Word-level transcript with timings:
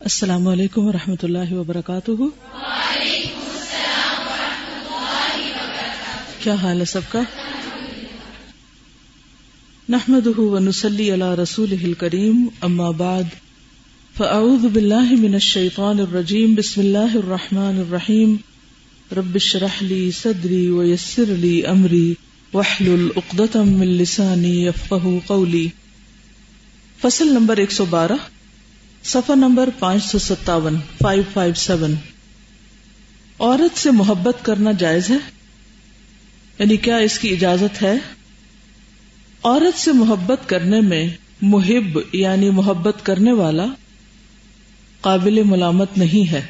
السلام 0.00 0.48
علیکم 0.48 0.86
و 0.86 0.92
رحمۃ 0.92 1.22
اللہ 1.22 1.52
وبرکاتہ۔ 1.52 2.10
کیا 6.38 6.54
حال 6.54 6.80
ہے 6.80 6.84
سب 6.84 7.00
کا؟ 7.08 7.20
نحمد 9.88 10.26
ونسلی 10.38 11.14
علی 11.14 11.42
رسول 11.42 11.94
کریم 11.94 12.48
اما 12.60 12.90
بعد، 12.90 13.22
فاعوذ 14.16 14.66
باللہ 14.66 15.12
من 15.18 15.34
الشیطان 15.34 16.00
الرجیم، 16.00 16.54
بسم 16.54 16.80
اللہ 16.80 17.16
الرحمن 17.16 17.78
الرحیم۔ 17.78 18.36
رب 19.16 19.34
اشرح 19.34 19.78
لی 19.80 20.10
صدری 20.10 20.70
ویسر 20.70 21.24
لی 21.26 21.66
امری، 21.66 22.14
واحلل 22.52 23.08
عقدۃ 23.16 23.56
من 23.56 23.88
لسانی 23.88 24.66
یفقهوا 24.66 25.18
قولی۔ 25.26 25.68
فصل 27.02 27.28
نمبر 27.32 27.56
112 27.56 28.16
سفر 29.04 29.36
نمبر 29.36 29.68
پانچ 29.78 30.04
سو 30.04 30.18
ستاون 30.18 30.76
فائیو 31.02 31.22
فائیو 31.32 31.54
سیون 31.54 31.94
عورت 33.38 33.78
سے 33.78 33.90
محبت 33.90 34.44
کرنا 34.44 34.72
جائز 34.72 35.10
ہے؟ 35.10 35.16
یعنی 36.58 36.76
کیا 36.76 36.96
اس 36.96 37.18
کی 37.18 37.28
اجازت 37.28 37.82
ہے؟ 37.82 37.94
عورت 39.44 39.78
سے 39.78 39.92
محبت 39.92 40.48
کرنے 40.48 40.80
میں 40.80 41.08
محب 41.42 41.98
یعنی 42.12 42.50
محبت 42.50 42.94
کرنے 43.02 43.32
والا 43.32 43.66
قابل 45.00 45.42
ملامت 45.42 45.98
نہیں 45.98 46.30
ہے۔ 46.30 46.42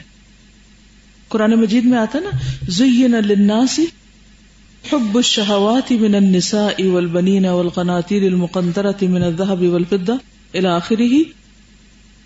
قرآن 1.29 1.51
مجید 1.51 1.85
میں 1.85 1.99
آتا 1.99 2.19
نا، 2.19 2.31
زین 2.69 3.11
للناس 3.11 3.81
حب 4.93 5.17
الشہوات 5.17 5.93
من 5.93 6.15
النساء 6.15 6.85
والبنین 6.85 7.47
والقناطیر 7.47 8.23
المقنطرة 8.23 9.07
من 9.09 9.23
الذهب 9.23 9.73
والفضة 9.73 10.15
الى 10.55 10.69
آخره 10.69 11.40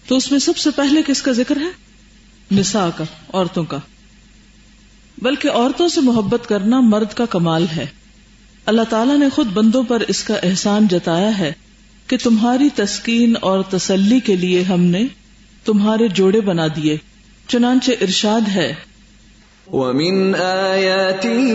تو 0.06 0.16
اس 0.16 0.30
میں 0.30 0.38
سب 0.38 0.56
سے 0.56 0.70
پہلے 0.70 1.00
کس 1.06 1.22
کا 1.22 1.32
ذکر 1.32 1.56
ہے؟ 1.56 1.84
نساء 2.54 2.88
کا، 2.96 3.04
عورتوں 3.32 3.64
کا۔ 3.64 3.78
بلکہ 5.18 5.48
عورتوں 5.48 5.88
سے 5.88 6.00
محبت 6.00 6.48
کرنا 6.48 6.80
مرد 6.80 7.14
کا 7.14 7.24
کمال 7.26 7.66
ہے۔ 7.76 7.86
اللہ 8.66 8.82
تعالیٰ 8.82 9.18
نے 9.18 9.28
خود 9.28 9.46
بندوں 9.46 9.82
پر 9.82 10.02
اس 10.08 10.24
کا 10.24 10.34
احسان 10.42 10.86
جتایا 10.90 11.38
ہے 11.38 11.52
کہ 12.06 12.16
تمہاری 12.22 12.68
تسکین 12.68 13.34
اور 13.40 13.62
تسلی 13.62 14.20
کے 14.20 14.36
لیے 14.36 14.62
ہم 14.62 14.80
نے 14.80 15.04
تمہارے 15.64 16.08
جوڑے 16.08 16.40
بنا 16.40 16.66
دیے۔ 16.66 16.96
چنانچہ 17.48 17.90
ارشاد 18.00 18.48
ہے۔ 18.48 18.74
وَمِنْ 19.72 20.36
آيَاتِهِ 20.40 21.50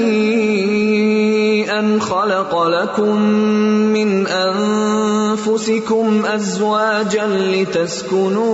أَنْ 1.80 1.89
خَلَقَ 1.99 2.53
لَكُم 2.67 3.25
مِّنْ 3.95 4.13
أَنفُسِكُمْ 4.27 6.05
أَزْوَاجًا 6.25 7.27
لِتَسْكُنُوا 7.27 8.45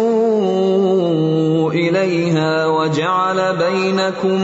إِلَيْهَا 1.73 2.65
وَجَعَلَ 2.65 3.39
بَيْنَكُم 3.57 4.37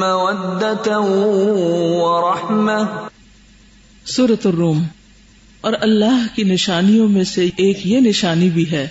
مَّوَدَّةً 0.00 0.98
وَرَحْمَةً 2.02 2.82
سورة 4.04 4.44
الروم، 4.44 4.84
اور 5.60 5.72
اللہ 5.80 6.20
کی 6.34 6.44
نشانیوں 6.44 7.08
میں 7.08 7.24
سے 7.24 7.48
ایک 7.56 7.86
یہ 7.86 8.00
نشانی 8.00 8.48
بھی 8.50 8.64
ہے 8.70 8.86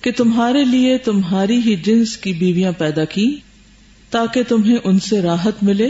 کہ 0.00 0.10
تمہارے 0.16 0.64
لیے 0.64 0.98
تمہاری 0.98 1.58
ہی 1.60 1.74
جنس 1.76 2.16
کی 2.16 2.32
بیویاں 2.32 2.72
پیدا 2.78 3.04
کی 3.04 3.28
تاکہ 4.10 4.42
تمہیں 4.48 4.78
ان 4.84 4.98
سے 4.98 5.22
راحت 5.22 5.62
ملے 5.62 5.88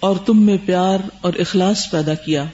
اور 0.00 0.16
تم 0.16 0.42
میں 0.42 0.56
پیار 0.66 0.98
اور 1.20 1.32
اخلاص 1.34 1.90
پیدا 1.90 2.14
کیا۔ 2.14 2.44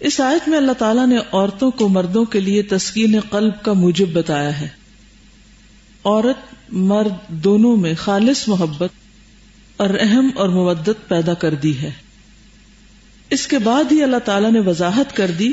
اس 0.00 0.20
آیت 0.20 0.48
میں 0.48 0.58
اللہ 0.58 0.72
تعالیٰ 0.72 1.06
نے 1.06 1.16
عورتوں 1.32 1.70
کو 1.70 1.88
مردوں 1.88 2.24
کے 2.24 2.40
لیے 2.40 2.62
تسکین 2.62 3.20
قلب 3.20 3.62
کا 3.62 3.72
موجب 3.72 4.08
بتایا 4.12 4.60
ہے۔ 4.60 4.68
عورت 6.04 6.54
مرد 6.72 7.28
دونوں 7.28 7.76
میں 7.76 7.94
خالص 7.94 8.48
محبت 8.48 8.90
اور 9.76 9.90
رحم 9.90 10.28
اور 10.34 10.48
مودت 10.48 11.08
پیدا 11.08 11.34
کر 11.34 11.54
دی 11.54 11.78
ہے۔ 11.78 11.90
اس 13.30 13.46
کے 13.46 13.58
بعد 13.58 13.92
ہی 13.92 14.02
اللہ 14.02 14.16
تعالیٰ 14.16 14.52
نے 14.52 14.60
وضاحت 14.60 15.16
کر 15.16 15.30
دی 15.30 15.52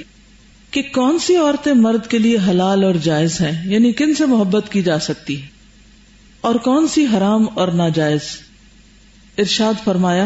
کہ 0.71 0.81
کون 0.81 1.19
سی 1.19 1.35
عورتیں 1.35 1.73
مرد 1.73 2.07
کے 2.07 2.17
لیے 2.17 2.37
حلال 2.47 2.83
اور 2.83 2.95
جائز 2.95 3.41
ہیں 3.41 3.71
یعنی 3.71 3.91
کن 3.91 4.15
سے 4.15 4.25
محبت 4.25 4.71
کی 4.71 4.81
جا 4.81 4.99
سکتی 4.99 5.41
ہے؟ 5.41 5.47
اور 6.41 6.55
کون 6.55 6.87
سی 6.87 7.05
حرام 7.13 7.45
اور 7.53 7.67
ناجائز؟ 7.67 8.21
ارشاد 9.37 9.73
فرمایا 9.83 10.25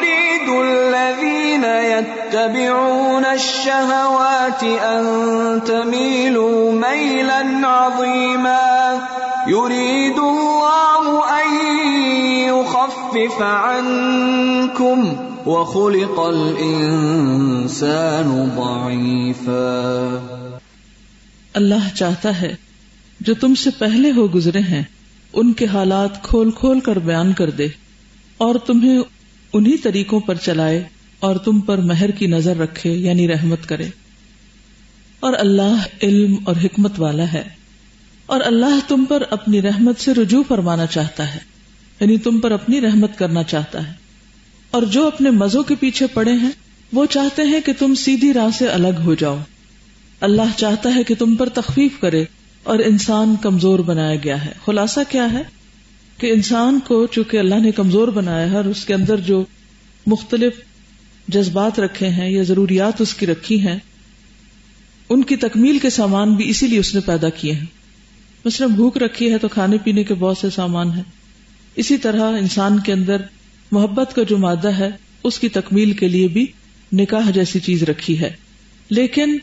يتبعون 2.41 3.25
الشهوات 3.25 4.63
أن 4.63 5.03
تميلوا 5.65 6.73
ميلا 6.73 7.41
عظيما. 7.63 8.97
يريد 9.47 10.19
الله 10.19 11.19
أن 11.41 11.55
يخفف 12.47 13.41
عنكم 13.41 15.13
وخلق 15.45 16.19
الإنسان 16.19 17.29
ضعيفا. 18.55 20.17
اللہ 21.53 21.95
چاہتا 21.95 22.41
ہے 22.41 22.55
جو 23.19 23.33
تم 23.33 23.55
سے 23.55 23.69
پہلے 23.69 24.11
ہو 24.11 24.27
گزرے 24.27 24.59
ہیں، 24.59 24.83
ان 25.33 25.53
کے 25.53 25.65
حالات 25.65 26.23
کھول 26.23 26.51
کھول 26.51 26.79
کر 26.79 26.99
بیان 26.99 27.33
کر 27.33 27.49
دے 27.49 27.67
اور 28.37 28.55
تمہیں 28.55 28.99
انہی 29.53 29.77
طریقوں 29.77 30.19
پر 30.19 30.35
چلائے۔ 30.35 31.00
اور 31.21 31.35
تم 31.35 31.59
پر 31.59 31.77
مہر 31.77 32.11
کی 32.11 32.27
نظر 32.27 32.57
رکھے 32.57 32.91
یعنی 32.91 33.27
رحمت 33.27 33.69
کرے۔ 33.69 33.87
اور 35.19 35.33
اللہ 35.39 35.77
علم 36.03 36.35
اور 36.43 36.55
حکمت 36.63 36.91
والا 36.97 37.33
ہے۔ 37.33 37.43
اور 38.25 38.41
اللہ 38.45 38.79
تم 38.87 39.05
پر 39.05 39.23
اپنی 39.29 39.61
رحمت 39.61 39.99
سے 39.99 40.13
رجوع 40.13 40.43
فرمانا 40.47 40.85
چاہتا 40.85 41.35
ہے 41.35 41.39
یعنی 41.99 42.17
تم 42.17 42.39
پر 42.39 42.51
اپنی 42.51 42.81
رحمت 42.81 43.17
کرنا 43.17 43.43
چاہتا 43.43 43.87
ہے۔ 43.87 43.93
اور 44.71 44.83
جو 44.83 45.07
اپنے 45.07 45.29
مزوں 45.29 45.63
کے 45.63 45.75
پیچھے 45.75 46.07
پڑے 46.07 46.33
ہیں، 46.33 46.51
وہ 46.93 47.05
چاہتے 47.05 47.41
ہیں 47.41 47.61
کہ 47.65 47.73
تم 47.79 47.95
سیدھی 47.95 48.33
راہ 48.33 48.57
سے 48.57 48.67
الگ 48.67 49.01
ہو 49.05 49.15
جاؤ۔ 49.15 49.37
اللہ 50.21 50.57
چاہتا 50.57 50.95
ہے 50.95 51.03
کہ 51.03 51.15
تم 51.15 51.35
پر 51.35 51.49
تخفیف 51.49 51.91
کرے 51.99 52.25
اور 52.63 52.79
انسان 52.79 53.35
کمزور 53.41 53.79
بنایا 53.79 54.15
گیا 54.15 54.45
ہے۔ 54.45 54.51
خلاصہ 54.65 54.99
کیا 55.09 55.31
ہے؟ 55.31 55.43
کہ 56.17 56.31
انسان 56.31 56.79
کو 56.87 57.07
چونکہ 57.07 57.37
اللہ 57.37 57.55
نے 57.55 57.71
کمزور 57.71 58.07
بنایا 58.07 58.51
ہے 58.51 58.57
اور 58.57 58.65
اس 58.65 58.85
کے 58.85 58.93
اندر 58.93 59.17
جو 59.17 59.45
مختلف 60.07 60.53
جذبات 61.27 61.79
رکھے 61.79 62.09
ہیں 62.09 62.29
یا 62.29 62.43
ضروریات 62.43 63.01
اس 63.01 63.13
کی 63.13 63.25
رکھی 63.25 63.67
ہیں، 63.67 63.79
ان 65.09 65.23
کی 65.23 65.35
تکمیل 65.35 65.79
کے 65.79 65.89
سامان 65.89 66.33
بھی 66.33 66.49
اسی 66.49 66.67
لیے 66.67 66.79
اس 66.79 66.95
نے 66.95 67.01
پیدا 67.01 67.29
کیے 67.29 67.53
ہیں۔ 67.53 67.65
مثلا 68.45 68.67
بھوک 68.67 68.97
رکھی 68.97 69.33
ہے 69.33 69.37
تو 69.37 69.47
کھانے 69.47 69.77
پینے 69.83 70.03
کے 70.03 70.13
بہت 70.13 70.37
سے 70.37 70.49
سامان 70.49 70.91
ہیں۔ 70.91 71.03
اسی 71.75 71.97
طرح 71.97 72.21
انسان 72.21 72.79
کے 72.79 72.93
اندر 72.93 73.21
محبت 73.71 74.15
کا 74.15 74.23
جو 74.23 74.37
مادہ 74.37 74.67
ہے، 74.67 74.89
اس 75.23 75.39
کی 75.39 75.49
تکمیل 75.49 75.91
کے 75.91 76.07
لیے 76.07 76.27
بھی 76.27 76.45
نکاح 76.93 77.31
جیسی 77.31 77.59
چیز 77.59 77.83
رکھی 77.83 78.19
ہے۔ 78.19 78.29
لیکن 78.89 79.37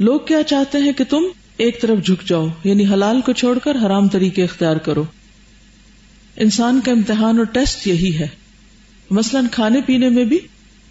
لوگ 0.00 0.20
کیا 0.20 0.42
چاہتے 0.42 0.78
ہیں 0.78 0.92
کہ 0.92 1.04
تم 1.04 1.22
ایک 1.56 1.80
طرف 1.80 2.06
جھک 2.06 2.28
جاؤ 2.28 2.46
یعنی 2.64 2.86
حلال 2.86 3.20
کو 3.20 3.32
چھوڑ 3.32 3.58
کر 3.58 3.76
حرام 3.86 4.08
طریقے 4.08 4.44
اختیار 4.44 4.76
کرو۔ 4.76 5.04
انسان 6.36 6.80
کا 6.84 6.92
امتحان 6.92 7.36
اور 7.36 7.44
ٹیسٹ 7.44 7.86
یہی 7.86 8.18
ہے۔ 8.18 8.26
مثلاً 9.10 9.46
کھانے 9.52 9.80
پینے 9.86 10.08
میں 10.08 10.24
بھی 10.24 10.38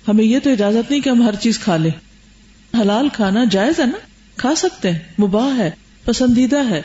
ہمیں 0.07 0.25
یہ 0.25 0.39
تو 0.44 0.51
اجازت 0.51 0.92
نہیں 0.92 1.01
کہ 1.01 1.09
ہم 1.09 1.21
ہر 1.21 1.36
چیز 1.36 1.59
کھا 1.59 1.77
لیں۔ 1.77 1.92
حلال 2.81 3.07
کھانا 3.13 3.44
جائز 3.51 3.80
ہے 3.80 3.86
نا؟ 3.86 3.98
کھا 4.38 4.56
سکتے 4.56 4.92
ہیں، 4.92 5.00
مباح 5.21 5.57
ہے، 5.57 5.71
پسندیدہ 6.06 6.69
ہے۔ 6.69 6.81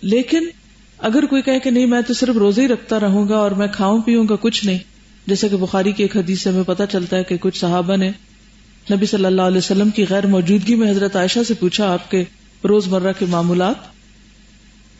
لیکن 0.00 0.48
اگر 0.98 1.26
کوئی 1.26 1.42
کہے 1.42 1.60
کہ 1.60 1.70
نہیں، 1.70 1.86
میں 1.86 2.02
تو 2.02 2.14
صرف 2.14 2.36
روزے 2.36 2.62
ہی 2.62 2.68
رکھتا 2.68 3.00
رہوں 3.00 3.28
گا 3.28 3.36
اور 3.36 3.50
میں 3.50 3.66
کھاؤں 3.72 4.02
پیوں 4.02 4.24
گا، 4.28 4.36
کچھ 4.40 4.66
نہیں۔ 4.66 4.78
جیسے 5.26 5.48
کہ 5.48 5.56
بخاری 5.56 5.92
کی 5.92 6.02
ایک 6.02 6.16
حدیث 6.16 6.42
سے 6.42 6.50
ہمیں 6.50 6.62
پتا 6.62 6.86
چلتا 6.86 7.16
ہے 7.16 7.24
کہ 7.24 7.36
کچھ 7.40 7.58
صحابہ 7.58 7.96
نے 7.96 8.10
نبی 8.92 9.06
صلی 9.06 9.24
اللہ 9.24 9.42
علیہ 9.42 9.58
وسلم 9.58 9.90
کی 9.90 10.04
غیر 10.10 10.26
موجودگی 10.26 10.74
میں 10.74 10.90
حضرت 10.90 11.16
عائشہ 11.16 11.38
سے 11.48 11.54
پوچھا 11.54 11.92
آپ 11.92 12.10
کے 12.10 12.24
روز 12.64 12.86
مرہ 12.86 13.12
کے 13.18 13.26
معمولات 13.26 13.74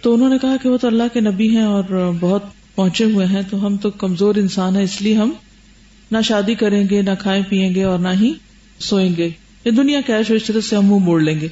تو 0.03 0.15
انہوں 0.15 0.29
نے 0.29 0.39
کہا 0.39 0.57
کہ 0.63 0.69
وہ 0.69 0.77
تو 0.77 0.87
اللہ 0.87 1.03
کے 1.13 1.21
نبی 1.21 1.57
ہیں 1.57 1.63
اور 1.63 2.13
بہت 2.21 2.43
پہنچے 2.75 3.05
ہوئے 3.05 3.27
ہیں، 3.27 3.43
تو 3.51 3.67
ہم 3.67 3.77
تو 3.77 3.91
کمزور 3.91 4.35
انسان 4.35 4.77
ہیں، 4.77 4.83
اس 4.83 5.03
لیے 5.03 5.15
ہم 5.15 5.31
نہ 6.13 6.17
شادی 6.25 6.55
کریں 6.55 6.85
گے، 6.91 7.03
نہ 7.03 7.11
کھائیں 7.19 7.43
پیئیں 7.49 7.75
گے 7.75 7.85
اور 7.85 7.99
نہ 7.99 8.09
ہی 8.21 8.33
سوئیں 8.79 9.17
گے۔ 9.17 9.31
یہ 9.65 9.71
دنیا 9.71 10.01
کے 10.01 10.13
عیش 10.13 10.31
و 10.31 10.37
عشرت 10.37 10.65
سے 10.65 10.77
ہم 10.77 10.87
منہ 10.87 11.05
موڑ 11.05 11.21
لیں 11.21 11.41
گے۔ 11.41 11.49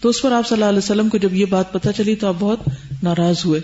تو 0.00 0.08
اس 0.08 0.22
پر 0.22 0.32
آپ 0.32 0.48
صلی 0.48 0.56
اللہ 0.56 0.64
علیہ 0.64 0.78
وسلم 0.78 1.08
کو 1.08 1.18
جب 1.18 1.34
یہ 1.34 1.44
بات 1.44 1.72
پتا 1.72 1.92
چلی 1.92 2.16
تو 2.16 2.26
آپ 2.26 2.34
بہت 2.38 2.58
ناراض 3.02 3.36
ہوئے۔ 3.44 3.60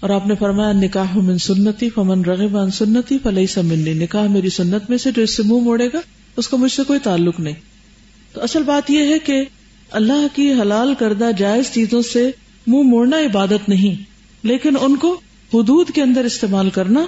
اور 0.00 0.10
آپ 0.10 0.26
نے 0.26 0.34
فرمایا، 0.34 0.72
نکاح 0.72 1.16
من 1.16 1.38
سنتی 1.38 1.90
فمن 1.90 2.24
رغب 2.24 2.56
عن 2.56 2.70
سنتی 2.70 3.18
فلئی 3.22 3.46
سمنی 3.46 3.94
نکاح 3.94 4.26
میری 4.26 4.48
سنت 4.48 4.90
میں 4.90 4.98
سے 4.98 5.10
جو 5.10 5.22
اس 5.22 5.36
سے 5.36 5.42
منہ 5.42 5.60
موڑے 5.60 5.88
گا، 5.92 5.98
اس 6.36 6.48
کا 6.48 6.56
مجھ 6.56 6.72
سے 6.72 6.82
کوئی 6.86 6.98
تعلق 6.98 7.40
نہیں۔ 7.40 7.54
تو 8.32 8.42
اصل 8.42 8.62
بات 8.62 8.90
یہ 8.90 8.98
ہے 8.98 9.18
کہ 9.18 9.44
اللہ 9.90 10.26
کی 10.34 10.52
حلال 10.52 10.94
کردہ 10.98 11.30
جائز 11.38 11.72
چیزوں 11.72 12.02
سے 12.02 12.30
منہ 12.66 12.82
موڑنا 12.82 13.16
عبادت 13.16 13.68
نہیں، 13.68 14.02
لیکن 14.42 14.74
ان 14.80 14.96
کو 14.96 15.20
حدود 15.54 15.90
کے 15.90 16.02
اندر 16.02 16.24
استعمال 16.24 16.70
کرنا 16.70 17.06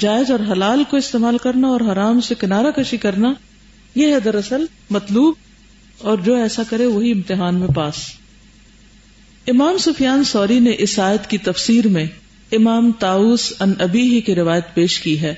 جائز 0.00 0.30
اور 0.30 0.40
حلال 0.52 0.82
کو 0.90 0.96
استعمال 0.96 1.38
کرنا 1.38 1.68
اور 1.68 1.80
حرام 1.80 2.20
سے 2.20 2.34
کنارہ 2.34 2.70
کشی 2.70 2.96
کرنا، 2.96 3.32
یہ 3.94 4.06
ہے 4.06 4.20
دراصل 4.20 4.64
مطلوب 4.90 5.34
اور 5.98 6.18
جو 6.18 6.34
ایسا 6.34 6.62
کرے 6.70 6.86
وہی 6.86 7.12
امتحان 7.12 7.54
میں 7.54 7.68
پاس۔ 7.68 7.94
امام 9.46 9.78
سفیان 9.78 10.24
سوری 10.24 10.58
نے 10.58 10.70
اس 10.78 10.98
آیت 10.98 11.26
کی 11.26 11.38
تفسیر 11.38 11.88
میں 11.88 12.06
امام 12.52 12.92
تاؤس 12.92 13.52
ان 13.60 13.72
ابی 13.78 14.00
ہی 14.00 14.20
کی 14.20 14.34
روایت 14.34 14.74
پیش 14.74 15.00
کی 15.00 15.20
ہے 15.20 15.34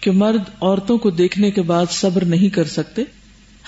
کہ 0.00 0.10
مرد 0.10 0.42
عورتوں 0.60 0.98
کو 0.98 1.10
دیکھنے 1.10 1.50
کے 1.50 1.62
بعد 1.62 1.86
صبر 1.90 2.24
نہیں 2.24 2.48
کر 2.48 2.64
سکتے۔ 2.64 3.02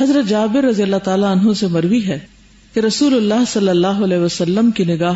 حضرت 0.01 0.29
جابر 0.29 0.65
رضی 0.65 0.83
اللہ 0.83 0.97
تعالیٰ 0.97 1.37
عنہ 1.37 1.53
سے 1.53 1.67
مروی 1.67 2.07
ہے 2.07 2.19
کہ 2.75 2.81
رسول 2.81 3.15
اللہ 3.15 3.45
صلی 3.49 3.69
اللہ 3.69 4.05
علیہ 4.05 4.19
وسلم 4.19 4.71
کی 4.71 4.85
نگاہ 4.85 5.15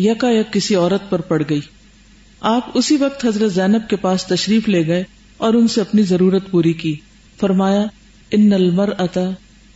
یکا 0.00 0.30
یک 0.30 0.52
کسی 0.52 0.74
عورت 0.74 1.10
پر 1.10 1.20
پڑ 1.20 1.42
گئی۔ 1.50 1.60
آپ 2.40 2.70
اسی 2.74 2.96
وقت 2.96 3.26
حضرت 3.26 3.52
زینب 3.52 3.90
کے 3.90 3.96
پاس 3.96 4.24
تشریف 4.24 4.68
لے 4.68 4.86
گئے 4.86 5.04
اور 5.36 5.54
ان 5.54 5.68
سے 5.68 5.80
اپنی 5.80 6.02
ضرورت 6.02 6.50
پوری 6.50 6.72
کی۔ 6.72 6.96
فرمایا، 7.40 7.84
ان 8.30 8.52
المر 8.52 8.88
اتا 8.98 9.30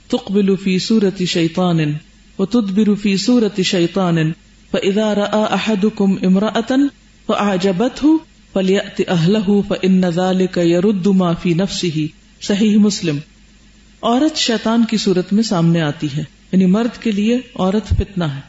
تقبل 0.08 0.56
فی 0.56 0.78
صورت 0.78 1.22
شیطان 1.22 1.80
و 2.38 2.46
تدبر 2.46 2.94
فی 2.94 3.16
صورت 3.16 3.60
شیطان 3.60 4.32
فاذا 4.70 5.14
راى 5.14 5.42
احدكم 5.50 6.14
امراه 6.22 6.74
فاعجبته 7.26 8.10
فلیأت 8.52 9.00
اہلہ 9.08 9.60
فان 9.68 10.10
ذلك 10.10 10.58
يرد 10.58 11.06
ما 11.06 11.32
فی 11.32 11.54
نفسه۔ 11.54 12.04
صحیح 12.40 12.76
مسلم۔ 12.76 13.18
عورت 14.02 14.36
شیطان 14.36 14.84
کی 14.84 14.96
صورت 14.96 15.32
میں 15.32 15.42
سامنے 15.42 15.80
آتی 15.80 16.08
ہے 16.16 16.24
یعنی 16.52 16.66
مرد 16.66 17.02
کے 17.02 17.10
لیے 17.10 17.40
عورت 17.54 17.88
فتنہ 17.88 18.24
ہے۔ 18.24 18.40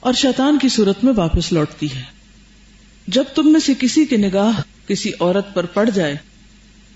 اور 0.00 0.12
شیطان 0.12 0.58
کی 0.58 0.68
صورت 0.68 1.04
میں 1.04 1.12
واپس 1.16 1.52
لوٹتی 1.52 1.86
ہے۔ 1.86 2.21
جب 3.06 3.24
تم 3.34 3.52
میں 3.52 3.60
سے 3.60 3.72
کسی 3.78 4.04
کی 4.04 4.16
نگاہ 4.16 4.60
کسی 4.88 5.10
عورت 5.20 5.54
پر 5.54 5.66
پڑ 5.66 5.90
جائے 5.90 6.16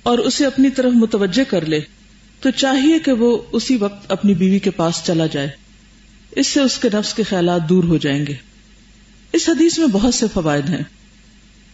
اور 0.02 0.18
اسے 0.18 0.46
اپنی 0.46 0.70
طرف 0.70 0.92
متوجہ 0.94 1.50
کر 1.50 1.66
لے، 1.66 1.80
تو 2.40 2.50
چاہیے 2.50 2.98
کہ 2.98 3.12
وہ 3.12 3.38
اسی 3.52 3.76
وقت 3.76 4.12
اپنی 4.12 4.34
بیوی 4.34 4.58
کے 4.58 4.70
پاس 4.70 5.00
چلا 5.04 5.26
جائے۔ 5.26 5.48
اس 6.36 6.46
سے 6.46 6.60
اس 6.60 6.78
کے 6.78 6.88
نفس 6.94 7.14
کے 7.14 7.22
خیالات 7.22 7.68
دور 7.68 7.84
ہو 7.84 7.96
جائیں 7.96 8.26
گے۔ 8.26 8.34
اس 9.32 9.48
حدیث 9.48 9.78
میں 9.78 9.86
بہت 9.86 10.14
سے 10.14 10.26
فوائد 10.34 10.68
ہیں۔ 10.68 10.82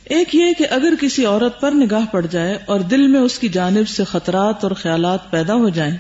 ایک 0.04 0.34
یہ 0.34 0.52
کہ 0.58 0.66
اگر 0.70 0.94
کسی 1.00 1.24
عورت 1.24 1.60
پر 1.60 1.72
نگاہ 1.72 2.06
پڑ 2.06 2.26
جائے 2.26 2.58
اور 2.66 2.80
دل 2.80 3.06
میں 3.06 3.20
اس 3.20 3.38
کی 3.38 3.48
جانب 3.48 3.88
سے 3.88 4.04
خطرات 4.04 4.64
اور 4.64 4.70
خیالات 4.70 5.30
پیدا 5.30 5.54
ہو 5.54 5.68
جائیں، 5.68 5.96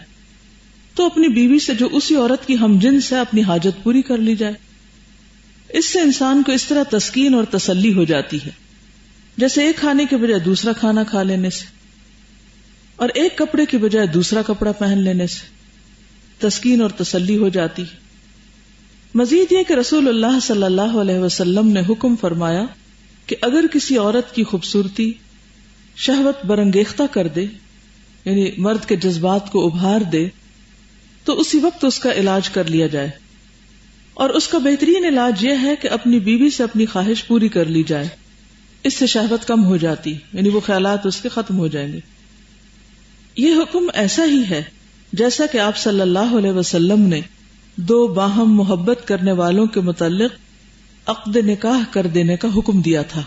تو 0.94 1.06
اپنی 1.06 1.28
بیوی 1.28 1.58
سے 1.58 1.74
جو 1.74 1.88
اسی 1.92 2.16
عورت 2.16 2.46
کی 2.46 2.58
ہم 2.58 2.78
جن 2.78 3.00
سے 3.00 3.16
اپنی 3.16 3.42
حاجت 3.42 3.82
پوری 3.82 4.02
کر 4.02 4.18
لی 4.18 4.36
جائے۔ 4.36 4.71
اس 5.72 5.88
سے 5.88 6.00
انسان 6.00 6.42
کو 6.42 6.52
اس 6.52 6.64
طرح 6.66 6.82
تسکین 6.90 7.34
اور 7.34 7.44
تسلی 7.50 7.92
ہو 7.94 8.04
جاتی 8.04 8.38
ہے، 8.46 8.50
جیسے 9.36 9.64
ایک 9.66 9.76
کھانے 9.76 10.04
کے 10.10 10.16
بجائے 10.16 10.40
دوسرا 10.40 10.72
کھانا 10.72 11.02
کھا 11.04 11.22
لینے 11.22 11.50
سے، 11.50 11.64
اور 12.96 13.08
ایک 13.14 13.36
کپڑے 13.38 13.66
کی 13.66 13.78
بجائے 13.78 14.06
دوسرا 14.06 14.42
کپڑا 14.42 14.72
پہن 14.72 14.98
لینے 14.98 15.26
سے 15.26 15.50
تسکین 16.40 16.82
اور 16.82 16.90
تسلی 16.96 17.36
ہو 17.36 17.48
جاتی 17.48 17.84
مزید 19.14 19.52
یہ 19.52 19.62
کہ 19.68 19.74
رسول 19.74 20.08
اللہ 20.08 20.38
صلی 20.42 20.62
اللہ 20.62 20.94
علیہ 21.00 21.18
وسلم 21.18 21.68
نے 21.68 21.80
حکم 21.88 22.14
فرمایا 22.16 22.64
کہ 23.26 23.36
اگر 23.40 23.66
کسی 23.72 23.96
عورت 23.96 24.34
کی 24.34 24.44
خوبصورتی 24.44 25.12
شہوت 25.96 26.44
برنگیختہ 26.46 27.02
کر 27.10 27.28
دے 27.28 27.44
یعنی 28.24 28.50
مرد 28.58 28.86
کے 28.88 28.96
جذبات 28.96 29.50
کو 29.52 29.66
ابھار 29.66 30.00
دے، 30.12 30.26
تو 31.24 31.38
اسی 31.40 31.58
وقت 31.58 31.84
اس 31.84 31.98
کا 31.98 32.12
علاج 32.12 32.48
کر 32.50 32.70
لیا 32.70 32.86
جائے۔ 32.86 33.10
اور 34.14 34.30
اس 34.30 34.48
کا 34.48 34.58
بہترین 34.58 35.04
علاج 35.04 35.44
یہ 35.44 35.54
ہے 35.62 35.76
کہ 35.76 35.88
اپنی 35.88 36.18
بیوی 36.18 36.50
سے 36.50 36.62
اپنی 36.62 36.86
خواہش 36.86 37.26
پوری 37.26 37.48
کر 37.48 37.64
لی 37.64 37.82
جائے۔ 37.82 38.08
اس 38.84 38.94
سے 38.94 39.06
شہوت 39.06 39.48
کم 39.48 39.64
ہو 39.64 39.76
جاتی 39.76 40.14
یعنی 40.32 40.48
وہ 40.48 40.60
خیالات 40.60 41.06
اس 41.06 41.20
کے 41.20 41.28
ختم 41.28 41.58
ہو 41.58 41.66
جائیں 41.66 41.92
گے۔ 41.92 42.00
یہ 43.36 43.54
حکم 43.54 43.86
ایسا 43.94 44.24
ہی 44.24 44.42
ہے 44.50 44.62
جیسا 45.12 45.46
کہ 45.46 45.58
آپ 45.58 45.76
صلی 45.76 46.00
اللہ 46.00 46.38
علیہ 46.38 46.50
وسلم 46.50 47.00
نے 47.00 47.20
دو 47.76 48.06
باہم 48.06 48.54
محبت 48.54 49.00
کرنے 49.04 49.32
والوں 49.32 49.66
کے 49.66 49.80
متعلق 49.80 50.30
عقد 51.06 51.36
نکاح 51.36 51.80
کر 51.90 52.06
دینے 52.06 52.36
کا 52.36 52.48
حکم 52.56 52.80
دیا 52.80 53.02
تھا۔ 53.02 53.22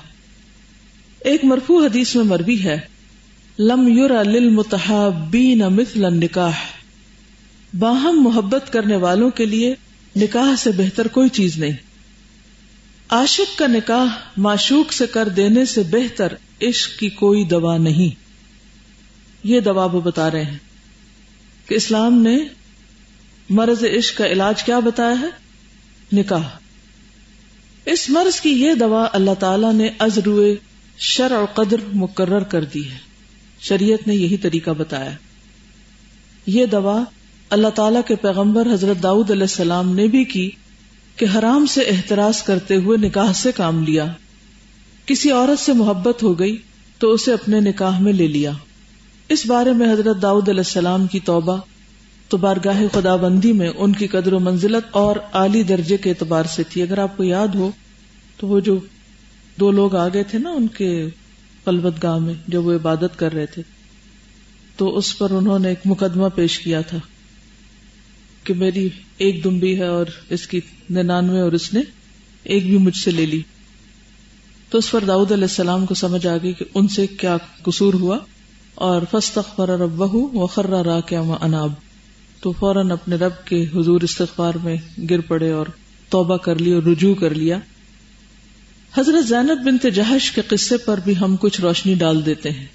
ایک 1.20 1.46
مرفوع 1.46 1.86
حدیث 1.86 2.16
میں 2.16 2.24
مربی 2.24 2.64
ہے، 2.64 2.80
لم 3.60 3.88
یور 3.88 4.10
للمتحابین 4.10 5.60
مثل 5.60 6.06
النکاح۔ 6.06 6.60
باہم 7.80 8.22
محبت 8.22 8.74
کرنے 8.74 8.96
والوں 8.96 9.30
کے 9.30 9.46
لیے 9.46 9.76
نکاح 10.16 10.56
سے 10.56 10.72
بہتر 10.72 11.08
کوئی 11.08 11.30
چیز 11.30 11.58
نہیں۔ 11.58 11.78
عاشق 13.10 13.58
کا 13.58 13.68
نکاح 13.68 14.06
معشوق 14.38 14.94
سے 14.94 15.08
کر 15.08 15.28
دینے 15.28 15.66
سے 15.66 15.84
بہتر 15.84 16.34
عشق 16.62 17.00
کی 17.00 17.10
کوئی 17.10 17.44
دوا 17.44 17.78
نہیں۔ 17.78 18.20
یہ 19.44 19.60
دوا 19.60 19.86
وہ 19.86 20.02
بتا 20.02 20.32
رہے 20.32 20.44
ہیں 20.44 20.58
کہ 21.66 21.76
اسلام 21.76 22.22
نے 22.22 22.38
مرض 23.50 23.84
عشق 23.98 24.18
کا 24.18 24.26
علاج 24.26 24.64
کیا 24.64 24.80
بتایا 24.80 25.20
ہے؟ 25.20 25.30
نکاح۔ 26.14 26.48
اس 27.86 28.10
مرض 28.10 28.42
کی 28.42 28.50
یہ 28.50 28.74
دوا 28.74 29.08
اللہ 29.14 29.34
تعالی 29.40 29.68
نے 29.74 29.90
ازرو 30.00 30.54
شرع 30.98 31.40
و 31.40 31.46
قدر 31.54 31.78
مقرر 31.94 32.44
کر 32.44 32.64
دی 32.64 32.92
ہے۔ 32.92 32.98
شریعت 33.60 34.08
نے 34.08 34.16
یہی 34.16 34.38
طریقہ 34.38 34.72
بتایا۔ 34.72 35.12
یہ 36.46 36.66
دوا 36.66 37.04
اللہ 37.50 37.68
تعالی 37.68 38.00
کے 38.08 38.16
پیغمبر 38.16 38.74
حضرت 38.74 39.04
داؤد 39.04 39.32
علیہ 39.32 39.42
السلام 39.42 39.96
نے 39.96 40.08
بھی 40.08 40.24
کی 40.24 40.52
کہ 41.16 41.26
حرام 41.36 41.66
سے 41.66 41.82
احتراز 41.82 42.44
کرتے 42.44 42.76
ہوئے 42.76 42.98
نکاح 42.98 43.34
سے 43.34 43.52
کام 43.52 43.84
لیا۔ 43.84 44.06
کسی 45.06 45.32
عورت 45.32 45.60
سے 45.60 45.74
محبت 45.74 46.24
ہو 46.24 46.40
گئی 46.40 46.58
تو 47.00 47.12
اسے 47.12 47.34
اپنے 47.34 47.60
نکاح 47.60 48.00
میں 48.00 48.14
لے 48.14 48.28
لیا۔ 48.28 48.52
اس 49.30 49.46
بارے 49.46 49.74
میں 49.74 49.94
حضرت 49.94 50.22
داؤد 50.22 50.50
علیہ 50.50 50.60
السلام 50.60 51.08
کی 51.08 51.20
توبہ 51.20 51.58
تو 52.30 52.38
بارگاہ 52.38 52.82
خدا 52.94 53.16
بندی 53.16 53.54
میں 53.54 53.70
ان 53.78 53.94
کی 53.94 54.08
قدر 54.08 54.34
و 54.34 54.40
منزلت 54.40 54.84
اور 54.92 55.16
اعلی 55.34 55.64
درجے 55.64 55.98
کے 55.98 56.10
اعتبار 56.10 56.44
سے 56.44 56.64
تھی۔ 56.64 56.82
اگر 56.82 56.98
آپ 56.98 57.18
کو 57.18 57.24
یاد 57.24 57.48
ہو 57.48 57.72
تو 58.38 58.48
وہ 58.48 58.60
جو 58.60 58.80
دو 59.60 59.72
لوگ 59.72 59.96
آ 59.96 60.08
گئے 60.08 60.24
تھے 60.24 60.40
نا 60.40 60.50
ان 60.50 60.68
کے 60.68 61.08
پلوت 61.64 62.04
گاہ 62.04 62.18
میں 62.18 62.34
جب 62.48 62.66
وہ 62.68 62.74
عبادت 62.74 63.20
کر 63.20 63.34
رہے 63.34 63.46
تھے 63.46 63.62
تو 64.78 64.98
اس 64.98 65.18
پر 65.18 65.32
انہوں 65.32 65.60
نے 65.60 65.70
ایک 65.70 65.80
مقدمہ 65.86 66.28
پیش 66.36 66.60
کیا 66.60 66.82
تھا۔ 66.82 66.98
کہ 68.46 68.54
میری 68.54 68.90
ایک 69.18 69.44
دمبی 69.44 69.80
ہے 69.80 69.88
اور 69.88 70.06
اس 70.30 70.48
کی 70.48 70.60
ننانوے 70.90 71.40
اور 71.40 71.52
اس 71.52 71.74
نے 71.74 71.82
ایک 72.44 72.66
بھی 72.66 72.78
مجھ 72.78 72.98
سے 72.98 73.12
لے 73.12 73.26
لی۔ 73.26 73.42
تو 74.70 74.78
اس 74.78 74.92
پر 74.92 75.04
داؤد 75.04 75.32
علیہ 75.32 75.44
السلام 75.44 75.86
کو 75.86 75.94
سمجھ 75.94 76.28
آ 76.28 76.38
گئی 76.44 76.54
کہ 76.54 76.66
ان 76.74 76.88
سے 76.88 77.08
کیا 77.08 77.38
قصور 77.64 77.94
ہوا 77.94 78.18
اور 78.76 79.02
فسط 79.12 79.38
اخبر 79.38 79.70
رب 79.70 80.02
و 80.02 80.48
را 80.84 81.00
کیا 81.00 81.22
اناب۔ 81.42 81.72
تو 82.42 82.52
فوراً 82.52 82.92
اپنے 82.92 83.16
رب 83.16 83.46
کے 83.46 83.66
حضور 83.76 84.02
استغفار 84.02 84.54
میں 84.64 84.76
گر 85.10 85.20
پڑے 85.20 85.52
اور 85.52 85.66
توبہ 86.10 86.38
کر 86.38 86.60
لی 86.60 86.74
اور 86.74 86.84
رجوع 86.84 87.16
کر 87.16 87.36
لیا۔ 87.36 87.60
حضرت 88.98 89.28
زینب 89.28 89.66
بنت 89.66 89.86
جہش 89.96 90.32
کے 90.32 90.42
قصے 90.42 90.78
پر 90.78 91.00
بھی 91.04 91.18
ہم 91.18 91.36
کچھ 91.40 91.62
روشنی 91.62 91.94
ڈال 91.94 92.26
دیتے 92.26 92.50
ہیں۔ 92.50 92.66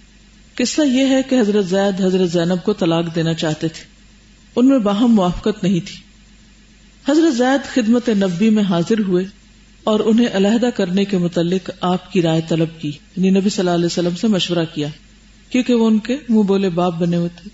قصہ 0.54 0.80
یہ 0.80 1.06
ہے 1.06 1.22
کہ 1.28 1.40
حضرت 1.40 1.66
زید 1.66 2.00
حضرت 2.00 2.30
زینب 2.30 2.64
کو 2.64 2.72
طلاق 2.72 3.14
دینا 3.14 3.34
چاہتے 3.34 3.68
تھے۔ 3.68 3.89
ان 4.56 4.68
میں 4.68 4.78
باہم 4.78 5.14
موافقت 5.14 5.62
نہیں 5.62 5.80
تھی۔ 5.80 6.10
حضرت 7.08 7.36
زید 7.36 7.74
خدمت 7.74 8.08
نبی 8.08 8.50
میں 8.50 8.62
حاضر 8.62 8.98
ہوئے 8.98 9.24
اور 9.84 10.00
انہیں 10.00 10.26
علیحدہ 10.32 10.68
کرنے 10.74 11.04
کے 11.04 11.18
متعلق 11.18 11.70
آپ 11.80 12.12
کی 12.12 12.22
رائے 12.22 12.40
طلب 12.48 12.68
کی 12.80 12.88
یعنی 12.88 13.30
نبی 13.30 13.50
صلی 13.50 13.60
اللہ 13.60 13.70
علیہ 13.70 13.86
وسلم 13.86 14.16
سے 14.16 14.28
مشورہ 14.28 14.64
کیا، 14.74 14.88
کیونکہ 15.50 15.74
وہ 15.74 15.86
ان 15.86 15.98
کے 15.98 16.16
منہ 16.28 16.42
بولے 16.42 16.68
باپ 16.68 16.94
بنے 16.94 17.16
ہوئے 17.16 17.28
تھے۔ 17.28 17.50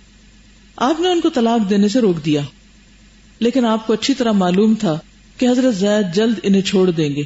آپ 0.76 1.00
نے 1.00 1.08
ان 1.08 1.20
کو 1.20 1.30
طلاق 1.30 1.70
دینے 1.70 1.88
سے 1.88 2.00
روک 2.00 2.24
دیا، 2.24 2.40
لیکن 3.38 3.64
آپ 3.64 3.86
کو 3.86 3.92
اچھی 3.92 4.14
طرح 4.14 4.32
معلوم 4.32 4.74
تھا 4.74 4.98
کہ 5.38 5.46
حضرت 5.46 5.74
زید 5.74 6.14
جلد 6.14 6.38
انہیں 6.42 6.62
چھوڑ 6.62 6.90
دیں 6.90 7.16
گے۔ 7.16 7.22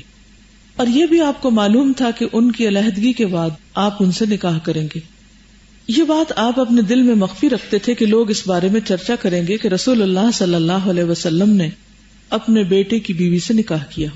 اور 0.76 0.86
یہ 0.86 1.06
بھی 1.06 1.20
آپ 1.20 1.42
کو 1.42 1.50
معلوم 1.50 1.92
تھا 1.96 2.10
کہ 2.10 2.26
ان 2.32 2.52
کی 2.52 2.68
علیحدگی 2.68 3.12
کے 3.12 3.26
بعد 3.26 3.50
آپ 3.74 4.02
ان 4.02 4.12
سے 4.12 4.26
نکاح 4.26 4.58
کریں 4.58 4.88
گے۔ 4.94 5.19
یہ 5.96 6.02
بات 6.02 6.32
آپ 6.36 6.60
اپنے 6.60 6.82
دل 6.82 7.02
میں 7.02 7.14
مخفی 7.14 7.50
رکھتے 7.50 7.78
تھے 7.78 7.94
کہ 7.94 8.06
لوگ 8.06 8.30
اس 8.30 8.46
بارے 8.46 8.68
میں 8.68 8.80
چرچا 8.80 9.16
کریں 9.16 9.46
گے 9.46 9.56
کہ 9.56 9.68
رسول 9.68 10.02
اللہ 10.02 10.30
صلی 10.34 10.54
اللہ 10.54 10.72
علیہ 10.72 11.04
وسلم 11.04 11.50
نے 11.50 11.68
اپنے 12.30 12.62
بیٹے 12.62 13.00
کی 13.00 13.12
بیوی 13.12 13.38
سے 13.38 13.54
نکاح 13.54 13.84
کیا۔ 13.84 14.08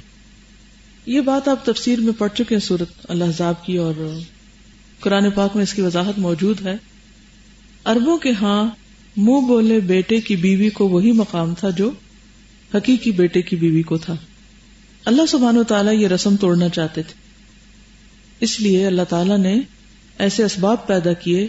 یہ 1.07 1.21
بات 1.21 1.49
آپ 1.49 1.67
تفسیر 1.67 2.01
میں 2.01 2.13
پڑھ 2.19 2.33
چکے 2.35 2.55
ہیں 2.55 2.61
سورت 2.61 3.11
اللہ 3.11 3.53
کی 3.67 3.77
اور 3.77 4.19
قرآن 5.01 5.31
پاک 5.31 5.57
میں 5.57 5.63
اس 5.63 5.75
کی 5.75 5.83
وضاحت 5.83 6.19
موجود 6.19 6.67
ہے۔ 6.67 6.77
اربوں 7.85 8.19
کے 8.19 8.31
ہاں 8.31 8.71
منہ 9.17 9.47
بولے 9.47 9.81
بیٹے 9.81 10.21
کی 10.21 10.37
بیوی 10.37 10.71
کو 10.71 10.89
وہی 10.89 11.13
مقام 11.13 11.55
تھا 11.55 11.71
جو 11.71 11.91
حقیقی 12.75 13.11
بیٹے 13.11 13.43
کی 13.43 13.57
بیوی 13.57 13.83
کو 13.83 13.97
تھا۔ 13.97 14.17
اللہ 15.05 15.27
سبحانہ 15.29 15.59
و 15.59 15.65
تعالیٰ 15.65 15.95
یہ 15.95 16.09
رسم 16.09 16.37
توڑنا 16.37 16.69
چاہتے 16.69 17.03
تھے۔ 17.03 17.15
اس 18.41 18.61
لیے 18.61 18.87
اللہ 18.87 19.03
تعالی 19.09 19.37
نے 19.37 19.61
ایسے 20.19 20.45
اسباب 20.45 20.87
پیدا 20.87 21.13
کیے 21.13 21.49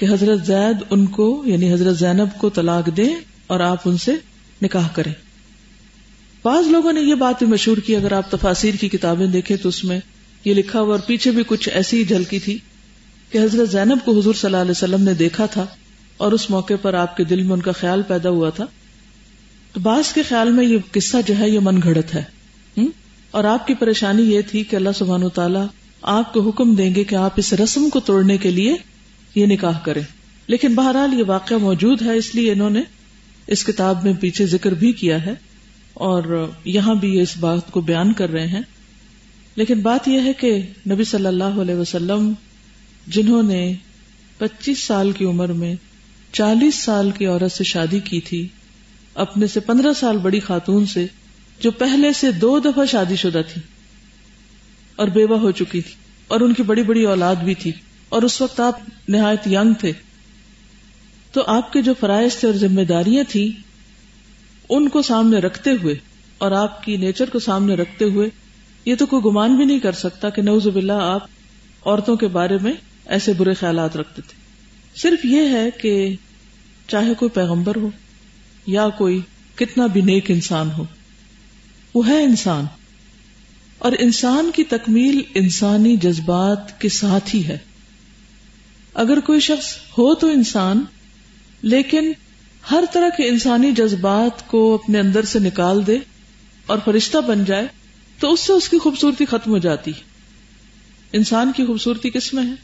کہ 0.00 0.06
حضرت 0.10 0.46
زید 0.46 0.76
ان 0.90 1.06
کو 1.06 1.42
یعنی 1.46 1.72
حضرت 1.72 1.98
زینب 1.98 2.38
کو 2.38 2.50
طلاق 2.50 2.96
دیں 2.96 3.14
اور 3.46 3.60
آپ 3.60 3.78
ان 3.84 3.98
سے 3.98 4.12
نکاح 4.62 4.88
کریں۔ 4.92 5.12
بعض 6.42 6.66
لوگوں 6.66 6.92
نے 6.92 7.00
یہ 7.00 7.14
بات 7.14 7.34
بھی 7.38 7.46
مشہور 7.46 7.76
کی، 7.76 7.96
اگر 7.96 8.12
آپ 8.12 8.30
تفاصیر 8.30 8.74
کی 8.74 8.88
کتابیں 8.88 9.26
دیکھیں 9.26 9.56
تو 9.56 9.68
اس 9.68 9.84
میں 9.84 10.00
یہ 10.44 10.54
لکھا 10.54 10.80
ہوا 10.80 10.90
اور 10.90 11.00
پیچھے 11.06 11.30
بھی 11.30 11.42
کچھ 11.46 11.68
ایسی 11.68 12.04
جھلکی 12.04 12.38
تھی 12.38 12.58
کہ 13.30 13.38
حضرت 13.38 13.70
زینب 13.70 13.98
کو 14.04 14.18
حضور 14.18 14.34
صلی 14.34 14.48
اللہ 14.48 14.56
علیہ 14.56 14.70
وسلم 14.70 15.02
نے 15.02 15.14
دیکھا 15.14 15.46
تھا 15.46 15.66
اور 16.16 16.32
اس 16.32 16.50
موقع 16.50 16.74
پر 16.82 16.94
آپ 16.94 17.16
کے 17.16 17.24
دل 17.24 17.42
میں 17.42 17.52
ان 17.52 17.62
کا 17.62 17.72
خیال 17.72 18.02
پیدا 18.02 18.30
ہوا 18.30 18.50
تھا۔ 18.50 18.66
تو 19.72 19.80
بعض 19.80 20.12
کے 20.12 20.22
خیال 20.22 20.50
میں 20.50 20.64
یہ 20.64 20.78
قصہ 20.90 21.16
جو 21.26 21.34
ہے 21.38 21.50
یہ 21.50 21.60
من 21.62 21.80
گھڑت 21.82 22.14
ہے۔ 22.14 22.22
اور 23.30 23.44
آپ 23.44 23.66
کی 23.66 23.74
پریشانی 23.74 24.22
یہ 24.22 24.40
تھی 24.40 24.64
کہ 24.64 24.76
اللہ 24.76 24.90
سبحان 24.94 25.22
و 25.22 25.28
تعالیٰ 25.28 25.66
آپ 26.02 26.32
کو 26.32 26.40
حکم 26.40 26.74
دیں 26.74 26.94
گے 26.94 27.04
کہ 27.04 27.14
آپ 27.14 27.30
اس 27.36 27.52
رسم 27.52 27.88
کو 27.88 28.00
توڑنے 28.00 28.36
کے 28.36 28.50
لیے 28.50 28.76
یہ 29.34 29.46
نکاح 29.46 29.78
کریں۔ 29.78 30.02
لیکن 30.46 30.74
بہرحال 30.74 31.14
یہ 31.14 31.24
واقعہ 31.26 31.56
موجود 31.56 32.02
ہے، 32.02 32.16
اس 32.16 32.34
لیے 32.34 32.52
انہوں 32.52 32.70
نے 32.70 32.82
اس 33.46 33.64
کتاب 33.64 34.04
میں 34.04 34.12
پیچھے 34.12 34.46
ذکر 34.46 34.74
بھی 34.74 34.92
کیا 34.92 35.26
ہے 35.26 35.34
اور 35.94 36.50
یہاں 36.64 36.94
بھی 36.94 37.14
یہ 37.14 37.22
اس 37.22 37.36
بات 37.36 37.70
کو 37.70 37.80
بیان 37.80 38.12
کر 38.12 38.30
رہے 38.30 38.46
ہیں۔ 38.46 38.60
لیکن 39.56 39.80
بات 39.80 40.08
یہ 40.08 40.20
ہے 40.20 40.32
کہ 40.32 40.62
نبی 40.90 41.04
صلی 41.04 41.26
اللہ 41.26 41.44
علیہ 41.44 41.74
وسلم، 41.74 42.32
جنہوں 43.06 43.42
نے 43.42 43.74
پچیس 44.38 44.82
سال 44.82 45.12
کی 45.12 45.24
عمر 45.24 45.52
میں 45.52 45.74
چالیس 46.32 46.74
سال 46.74 47.10
کی 47.10 47.26
عورت 47.26 47.52
سے 47.52 47.64
شادی 47.64 48.00
کی 48.00 48.20
تھی، 48.20 48.48
اپنے 49.14 49.46
سے 49.46 49.60
پندرہ 49.60 49.92
سال 49.92 50.18
بڑی 50.18 50.40
خاتون 50.40 50.86
سے، 50.86 51.06
جو 51.60 51.70
پہلے 51.70 52.12
سے 52.12 52.32
دو 52.32 52.58
دفعہ 52.58 52.84
شادی 52.84 53.16
شدہ 53.16 53.40
تھی 53.52 53.60
اور 54.96 55.08
بیوہ 55.08 55.38
ہو 55.38 55.50
چکی 55.50 55.80
تھی 55.80 55.94
اور 56.28 56.40
ان 56.40 56.54
کی 56.54 56.62
بڑی 56.62 56.82
بڑی 56.82 57.04
اولاد 57.04 57.36
بھی 57.36 57.54
تھی۔ 57.54 57.72
اور 58.10 58.22
اس 58.22 58.40
وقت 58.40 58.60
آپ 58.60 58.80
نہایت 59.08 59.46
ینگ 59.46 59.74
تھے۔ 59.74 59.92
تو 61.32 61.42
آپ 61.46 61.72
کے 61.72 61.82
جو 61.82 61.94
فرائض 62.00 62.36
تھے 62.36 62.48
اور 62.48 62.56
ذمہ 62.56 62.82
داریاں 62.82 63.24
تھیں، 63.28 63.62
ان 64.68 64.88
کو 64.88 65.02
سامنے 65.02 65.38
رکھتے 65.38 65.70
ہوئے 65.82 65.94
اور 66.38 66.52
آپ 66.52 66.84
کی 66.84 66.96
نیچر 66.96 67.30
کو 67.30 67.38
سامنے 67.38 67.74
رکھتے 67.74 68.04
ہوئے، 68.04 68.28
یہ 68.84 68.94
تو 68.94 69.06
کوئی 69.06 69.22
گمان 69.24 69.56
بھی 69.56 69.64
نہیں 69.64 69.78
کر 69.78 69.92
سکتا 69.92 70.30
کہ 70.30 70.42
نوز 70.42 70.66
باللہ 70.66 70.92
آپ 70.92 71.26
عورتوں 71.86 72.16
کے 72.16 72.26
بارے 72.26 72.58
میں 72.62 72.72
ایسے 73.06 73.32
برے 73.32 73.54
خیالات 73.54 73.96
رکھتے 73.96 74.22
تھے۔ 74.22 74.40
صرف 75.00 75.24
یہ 75.24 75.48
ہے 75.48 75.70
کہ 75.70 76.16
چاہے 76.88 77.14
کوئی 77.14 77.30
پیغمبر 77.30 77.76
ہو 77.76 77.90
یا 78.66 78.88
کوئی 78.88 79.20
کتنا 79.54 79.86
بھی 79.86 80.00
نیک 80.00 80.30
انسان 80.30 80.70
ہو، 80.78 80.84
وہ 81.94 82.08
ہے 82.08 82.22
انسان۔ 82.22 82.64
اور 83.78 83.92
انسان 83.98 84.50
کی 84.54 84.64
تکمیل 84.64 85.22
انسانی 85.34 85.96
جذبات 85.96 86.80
کے 86.80 86.88
ساتھ 86.88 87.34
ہی 87.36 87.44
ہے۔ 87.44 87.58
اگر 88.94 89.20
کوئی 89.20 89.40
شخص 89.40 89.76
ہو 89.76 90.14
تو 90.14 90.26
انسان، 90.26 90.84
لیکن 91.62 92.12
ہر 92.70 92.84
طرح 92.92 93.08
کے 93.08 93.28
انسانی 93.28 93.72
جذبات 93.72 94.48
کو 94.48 94.74
اپنے 94.74 94.98
اندر 94.98 95.22
سے 95.22 95.38
نکال 95.38 95.86
دے 95.86 95.98
اور 96.66 96.78
فرشتہ 96.84 97.18
بن 97.18 97.44
جائے، 97.44 97.66
تو 98.20 98.32
اس 98.32 98.40
سے 98.40 98.52
اس 98.52 98.68
کی 98.68 98.78
خوبصورتی 98.78 99.24
ختم 99.24 99.50
ہو 99.50 99.58
جاتی 99.58 99.92
انسان 101.12 101.52
کی 101.56 101.66
خوبصورتی 101.66 102.10
کس 102.10 102.34
میں 102.34 102.42
ہے؟ 102.42 102.54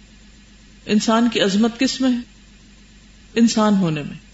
انسان 0.87 1.29
کی 1.33 1.41
عظمت 1.41 1.81
کس 1.81 2.01
میں 2.01 2.11
ہے؟ 2.11 2.19
انسان 3.35 3.75
ہونے 3.75 4.03
میں۔ 4.03 4.27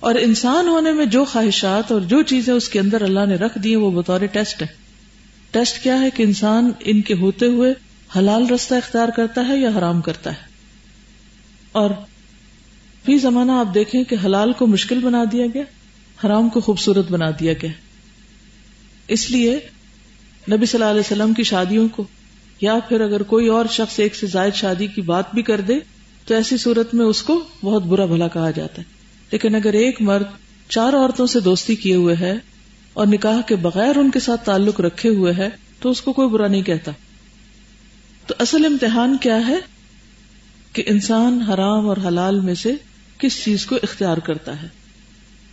اور 0.00 0.14
انسان 0.14 0.68
ہونے 0.68 0.92
میں 0.92 1.06
جو 1.06 1.24
خواہشات 1.24 1.92
اور 1.92 2.00
جو 2.00 2.22
چیزیں 2.22 2.54
اس 2.54 2.68
کے 2.68 2.80
اندر 2.80 3.02
اللہ 3.02 3.26
نے 3.26 3.34
رکھ 3.34 3.58
دی 3.58 3.76
وہ 3.76 4.02
بطور 4.02 4.20
ٹیسٹ 4.20 4.62
ہے 4.62 4.66
ٹیسٹ 5.50 5.82
کیا 5.82 6.00
ہے 6.00 6.10
کہ 6.10 6.22
انسان 6.22 6.70
ان 6.80 7.00
کے 7.00 7.14
ہوتے 7.14 7.46
ہوئے 7.46 7.72
حلال 8.16 8.46
رستہ 8.46 8.74
اختیار 8.74 9.08
کرتا 9.16 9.48
ہے 9.48 9.56
یا 9.56 9.68
حرام 9.78 10.00
کرتا 10.00 10.30
ہے؟ 10.30 10.51
اور 11.72 11.90
فی 13.04 13.18
زمانہ 13.18 13.52
آپ 13.52 13.74
دیکھیں 13.74 14.04
کہ 14.04 14.16
حلال 14.24 14.52
کو 14.52 14.66
مشکل 14.66 14.98
بنا 14.98 15.24
دیا 15.32 15.46
گیا، 15.54 15.62
حرام 16.24 16.48
کو 16.48 16.60
خوبصورت 16.60 17.10
بنا 17.10 17.30
دیا 17.40 17.52
گیا۔ 17.52 17.70
اس 19.08 19.30
لیے 19.30 19.60
نبی 20.52 20.66
صلی 20.66 20.82
اللہ 20.82 20.90
علیہ 20.90 21.00
وسلم 21.00 21.34
کی 21.34 21.42
شادیوں 21.42 21.88
کو، 21.88 22.04
یا 22.60 22.78
پھر 22.88 23.00
اگر 23.00 23.22
کوئی 23.22 23.48
اور 23.48 23.64
شخص 23.70 24.00
ایک 24.00 24.14
سے 24.14 24.26
زائد 24.26 24.54
شادی 24.54 24.86
کی 24.86 25.00
بات 25.00 25.34
بھی 25.34 25.42
کر 25.42 25.60
دے، 25.60 25.78
تو 26.26 26.34
ایسی 26.34 26.56
صورت 26.56 26.94
میں 26.94 27.06
اس 27.06 27.22
کو 27.22 27.44
بہت 27.62 27.82
برا 27.82 28.04
بھلا 28.04 28.28
کہا 28.28 28.50
جاتا 28.50 28.82
ہے۔ 28.82 28.86
لیکن 29.32 29.54
اگر 29.54 29.72
ایک 29.72 30.02
مرد 30.02 30.26
چار 30.68 30.92
عورتوں 30.92 31.26
سے 31.26 31.40
دوستی 31.40 31.76
کیے 31.76 31.94
ہوئے 31.94 32.16
ہے 32.16 32.34
اور 32.92 33.06
نکاح 33.06 33.40
کے 33.40 33.56
بغیر 33.56 33.96
ان 33.96 34.10
کے 34.10 34.20
ساتھ 34.20 34.44
تعلق 34.44 34.80
رکھے 34.80 35.08
ہوئے 35.08 35.32
ہے، 35.32 35.48
تو 35.80 35.90
اس 35.90 36.00
کو 36.00 36.12
کوئی 36.12 36.28
برا 36.28 36.46
نہیں 36.46 36.62
کہتا۔ 36.62 36.92
تو 38.26 38.34
اصل 38.38 38.64
امتحان 38.64 39.16
کیا 39.16 39.48
ہے؟ 39.48 39.71
کہ 40.72 40.82
انسان 40.86 41.42
حرام 41.42 41.88
اور 41.88 41.96
حلال 42.06 42.40
میں 42.40 42.54
سے 42.54 42.72
کس 43.18 43.44
چیز 43.44 43.66
کو 43.66 43.76
اختیار 43.82 44.16
کرتا 44.16 44.62
ہے؟ 44.62 44.68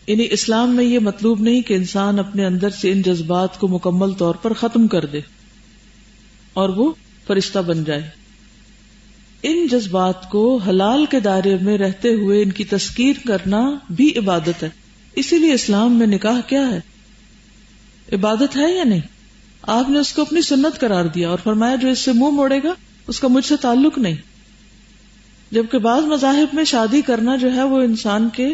یعنی 0.08 0.28
اسلام 0.32 0.76
میں 0.76 0.84
یہ 0.84 1.00
مطلوب 1.00 1.40
نہیں 1.40 1.62
کہ 1.62 1.74
انسان 1.74 2.20
اپنے 2.20 2.46
اندر 2.46 2.70
سے 2.70 2.92
ان 2.92 3.02
جذبات 3.02 3.60
کو 3.60 3.68
مکمل 3.68 4.12
طور 4.12 4.36
پر 4.36 4.54
ختم 4.54 4.88
کر 4.88 5.06
دے 5.06 5.20
اور 6.54 6.70
وہ 6.70 6.94
فرشتہ 7.28 7.60
بن 7.60 7.84
جائے۔ 7.84 8.10
ان 9.44 9.68
جذبات 9.68 10.30
کو 10.30 10.58
حلال 10.58 11.06
کے 11.06 11.20
دائرے 11.20 11.58
میں 11.62 11.78
رہتے 11.78 12.10
ہوئے 12.10 12.44
ان 12.44 12.52
کی 12.52 12.64
تسکیر 12.64 13.14
کرنا 13.28 13.78
بھی 13.90 14.14
عبادت 14.18 14.64
ہے۔ 14.64 14.70
اسی 15.16 15.38
لیے 15.38 15.54
اسلام 15.54 15.94
میں 15.94 16.08
نکاح 16.08 16.42
کیا 16.48 16.70
ہے؟ 16.72 16.80
عبادت 18.16 18.58
ہے 18.58 18.78
یا 18.78 18.84
نہیں؟ 18.84 19.02
آپ 19.62 19.90
نے 19.90 20.00
اس 20.00 20.14
کو 20.14 20.22
اپنی 20.22 20.42
سنت 20.42 20.80
قرار 20.80 21.06
دیا 21.06 21.30
اور 21.30 21.38
فرمایا 21.44 21.76
جو 21.76 21.88
اس 21.88 22.00
سے 22.00 22.12
منہ 22.14 22.30
موڑے 22.30 22.60
گا، 22.64 22.74
اس 23.08 23.20
کا 23.20 23.28
مجھ 23.28 23.46
سے 23.46 23.56
تعلق 23.62 23.98
نہیں۔ 23.98 24.16
جبکہ 25.52 25.78
بعض 25.78 26.04
مذاہب 26.04 26.48
میں 26.54 26.64
شادی 26.64 27.02
کرنا 27.02 27.36
جو 27.36 27.54
ہے 27.54 27.64
وہ 27.64 27.82
انسان 27.82 28.30
کے 28.30 28.50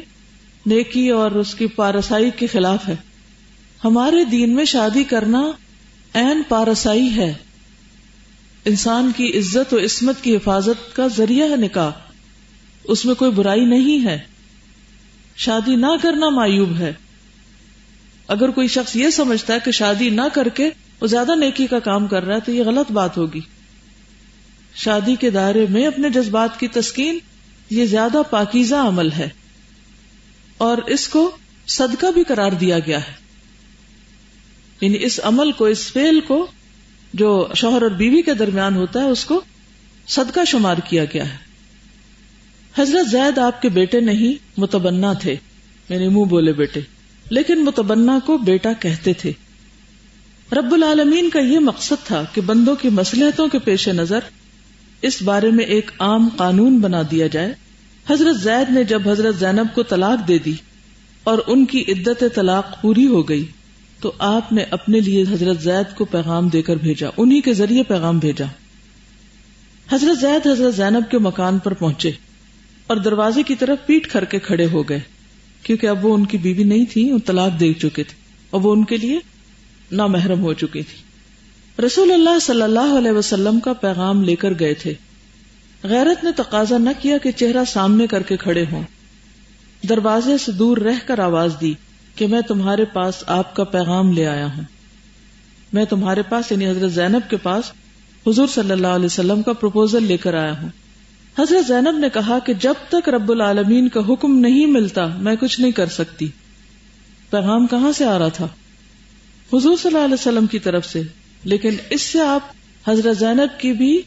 نیکی 0.65 1.09
اور 1.09 1.31
اس 1.31 1.55
کی 1.55 1.67
پارسائی 1.67 2.31
کے 2.31 2.47
خلاف 2.47 2.87
ہے۔ 2.87 2.95
ہمارے 3.83 4.23
دین 4.23 4.55
میں 4.55 4.65
شادی 4.65 5.03
کرنا 5.03 5.51
این 6.13 6.41
پارسائی 6.49 7.15
ہے۔ 7.15 7.33
انسان 8.65 9.11
کی 9.15 9.39
عزت 9.39 9.73
و 9.73 9.77
عصمت 9.77 10.15
کی 10.21 10.35
حفاظت 10.35 10.95
کا 10.95 11.07
ذریعہ 11.07 11.49
ہے 11.49 11.55
نکاح۔ 11.55 11.91
اس 12.83 13.05
میں 13.05 13.15
کوئی 13.15 13.31
برائی 13.31 13.65
نہیں 13.65 14.05
ہے۔ 14.05 14.19
شادی 15.35 15.75
نہ 15.75 15.87
کرنا 16.01 16.29
معیوب 16.29 16.77
ہے۔ 16.77 16.93
اگر 18.27 18.49
کوئی 18.49 18.67
شخص 18.67 18.95
یہ 18.95 19.09
سمجھتا 19.09 19.53
ہے 19.53 19.59
کہ 19.65 19.71
شادی 19.71 20.09
نہ 20.09 20.21
کر 20.33 20.49
کے 20.49 20.69
وہ 21.01 21.07
زیادہ 21.07 21.35
نیکی 21.35 21.67
کا 21.67 21.79
کام 21.79 22.07
کر 22.07 22.23
رہا 22.23 22.35
ہے 22.35 22.39
تو 22.39 22.51
یہ 22.51 22.63
غلط 22.63 22.91
بات 22.91 23.17
ہوگی۔ 23.17 23.39
شادی 24.75 25.15
کے 25.15 25.29
دائرے 25.29 25.65
میں 25.69 25.87
اپنے 25.87 26.09
جذبات 26.09 26.59
کی 26.59 26.67
تسکین، 26.67 27.19
یہ 27.69 27.85
زیادہ 27.85 28.21
پاکیزہ 28.29 28.75
عمل 28.75 29.11
ہے۔ 29.11 29.29
اور 30.57 30.77
اس 30.77 31.07
کو 31.07 31.37
صدقہ 31.67 32.11
بھی 32.11 32.23
قرار 32.23 32.51
دیا 32.51 32.79
گیا 32.79 32.99
ہے۔ 32.99 33.13
یعنی 34.81 35.03
اس 35.03 35.19
عمل 35.23 35.51
کو، 35.51 35.65
اس 35.65 35.91
فیل 35.91 36.19
کو 36.19 36.47
جو 37.13 37.47
شوہر 37.55 37.81
اور 37.81 37.91
بیوی 37.91 38.21
کے 38.21 38.33
درمیان 38.33 38.75
ہوتا 38.75 38.99
ہے، 38.99 39.09
اس 39.09 39.25
کو 39.25 39.41
صدقہ 40.07 40.39
شمار 40.47 40.77
کیا 40.77 41.05
گیا 41.05 41.33
ہے۔ 41.33 41.37
حضرت 42.77 43.09
زید 43.09 43.37
آپ 43.37 43.61
کے 43.61 43.69
بیٹے 43.69 43.99
نہیں 43.99 44.33
متبنا 44.57 45.13
تھے۔ 45.13 45.35
یعنی 45.89 46.07
منہ 46.07 46.25
بولے 46.25 46.53
بیٹے۔ 46.53 46.79
لیکن 47.29 47.65
متبنا 47.65 48.19
کو 48.25 48.37
بیٹا 48.37 48.73
کہتے 48.73 49.13
تھے۔ 49.13 49.31
رب 50.51 50.73
العالمین 50.73 51.29
کا 51.29 51.39
یہ 51.39 51.59
مقصد 51.59 52.05
تھا 52.05 52.23
کہ 52.33 52.41
بندوں 52.41 52.75
کی 52.75 52.89
مسلحتوں 52.89 53.47
کے 53.47 53.59
پیش 53.59 53.87
نظر 53.87 54.19
اس 55.07 55.21
بارے 55.21 55.49
میں 55.51 55.65
ایک 55.65 55.91
عام 55.99 56.27
قانون 56.35 56.77
بنا 56.79 57.01
دیا 57.11 57.27
جائے۔ 57.27 57.53
حضرت 58.05 58.41
زید 58.41 58.71
نے 58.71 58.83
جب 58.83 59.09
حضرت 59.09 59.39
زینب 59.39 59.73
کو 59.75 59.83
طلاق 59.83 60.27
دے 60.27 60.37
دی 60.37 60.53
اور 61.23 61.39
ان 61.47 61.65
کی 61.65 61.83
عدت 61.89 62.23
طلاق 62.35 62.81
پوری 62.81 63.05
ہو 63.07 63.21
گئی، 63.29 63.45
تو 63.99 64.11
آپ 64.25 64.51
نے 64.53 64.63
اپنے 64.71 64.99
لیے 64.99 65.23
حضرت 65.29 65.61
زید 65.61 65.95
کو 65.97 66.05
پیغام 66.05 66.47
دے 66.47 66.61
کر 66.61 66.75
بھیجا، 66.75 67.09
انہی 67.17 67.41
کے 67.41 67.53
ذریعے 67.53 67.83
پیغام 67.83 68.19
بھیجا۔ 68.19 68.45
حضرت 69.89 70.19
زید 70.19 70.47
حضرت 70.47 70.75
زینب 70.75 71.09
کے 71.11 71.17
مکان 71.19 71.59
پر 71.59 71.73
پہنچے 71.73 72.11
اور 72.87 72.97
دروازے 72.97 73.43
کی 73.43 73.55
طرف 73.55 73.85
پیٹ 73.85 74.07
کر 74.07 74.25
کے 74.25 74.39
کھڑے 74.39 74.67
ہو 74.67 74.83
گئے، 74.83 74.99
کیونکہ 75.63 75.87
اب 75.87 76.05
وہ 76.05 76.13
ان 76.15 76.25
کی 76.25 76.37
بیوی 76.37 76.63
نہیں 76.63 76.85
تھی 76.85 77.11
وہ 77.11 77.17
طلاق 77.25 77.59
دے 77.59 77.73
چکے 77.73 78.03
تھے، 78.03 78.15
اور 78.49 78.61
وہ 78.61 78.71
ان 78.73 78.83
کے 78.85 78.97
لیے 78.97 79.19
نامحرم 79.91 80.41
ہو 80.41 80.53
چکی 80.53 80.81
تھی 80.81 81.03
رسول 81.79 82.11
اللہ 82.11 82.39
صلی 82.41 82.61
اللہ 82.61 82.97
علیہ 82.97 83.11
وسلم 83.11 83.59
کا 83.59 83.73
پیغام 83.73 84.23
لے 84.23 84.35
کر 84.35 84.53
گئے 84.59 84.73
تھے۔ 84.73 84.93
غیرت 85.83 86.23
نے 86.23 86.31
تقاضا 86.31 86.77
نہ 86.77 86.89
کیا 86.99 87.17
کہ 87.17 87.31
چہرہ 87.31 87.65
سامنے 87.67 88.07
کر 88.07 88.23
کے 88.23 88.37
کھڑے 88.37 88.65
ہوں۔ 88.71 88.83
دروازے 89.89 90.37
سے 90.37 90.51
دور 90.51 90.77
رہ 90.77 90.95
کر 91.05 91.19
آواز 91.19 91.55
دی 91.61 91.73
کہ 92.15 92.27
میں 92.27 92.41
تمہارے 92.41 92.85
پاس 92.85 93.23
آپ 93.27 93.55
کا 93.55 93.63
پیغام 93.63 94.11
لے 94.11 94.27
آیا 94.27 94.45
ہوں۔ 94.45 94.63
میں 95.73 95.85
تمہارے 95.85 96.21
پاس 96.21 96.51
یعنی 96.51 96.67
حضرت 96.67 96.91
زینب 96.91 97.29
کے 97.29 97.37
پاس 97.37 97.71
حضور 98.27 98.47
صلی 98.47 98.71
اللہ 98.71 98.87
علیہ 98.87 99.05
وسلم 99.05 99.41
کا 99.41 99.53
پروپوزل 99.53 100.03
لے 100.03 100.17
کر 100.17 100.33
آیا 100.33 100.61
ہوں۔ 100.61 100.69
حضرت 101.39 101.67
زینب 101.67 101.97
نے 101.97 102.09
کہا 102.13 102.39
کہ 102.39 102.53
جب 102.53 102.73
تک 102.89 103.09
رب 103.09 103.31
العالمین 103.31 103.89
کا 103.89 103.99
حکم 104.09 104.39
نہیں 104.39 104.65
ملتا 104.65 105.05
میں 105.05 105.35
کچھ 105.35 105.61
نہیں 105.61 105.71
کر 105.71 105.87
سکتی۔ 105.87 106.27
پیغام 107.29 107.67
کہاں 107.67 107.91
سے 107.91 108.05
آ 108.05 108.19
رہا 108.19 108.27
تھا؟ 108.27 108.45
حضور 109.53 109.77
صلی 109.77 109.93
اللہ 109.93 110.05
علیہ 110.05 110.13
وسلم 110.13 110.47
کی 110.47 110.59
طرف 110.59 110.85
سے۔ 110.85 111.01
لیکن 111.45 111.75
اس 111.89 112.01
سے 112.01 112.21
آپ 112.21 112.41
حضرت 112.87 113.17
زینب 113.17 113.59
کی 113.59 113.73
بھی 113.73 114.01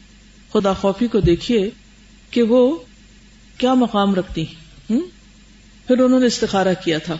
خدا 0.53 0.73
خوفی 0.73 1.07
کو 1.07 1.19
دیکھیے 1.19 1.69
کہ 2.31 2.41
وہ 2.41 2.77
کیا 3.57 3.73
مقام 3.73 4.15
رکھتی 4.15 4.45
ہوں 4.89 4.99
پھر 5.87 5.99
انہوں 5.99 6.19
نے 6.19 6.25
استخارہ 6.25 6.73
کیا 6.83 6.97
تھا۔ 6.97 7.17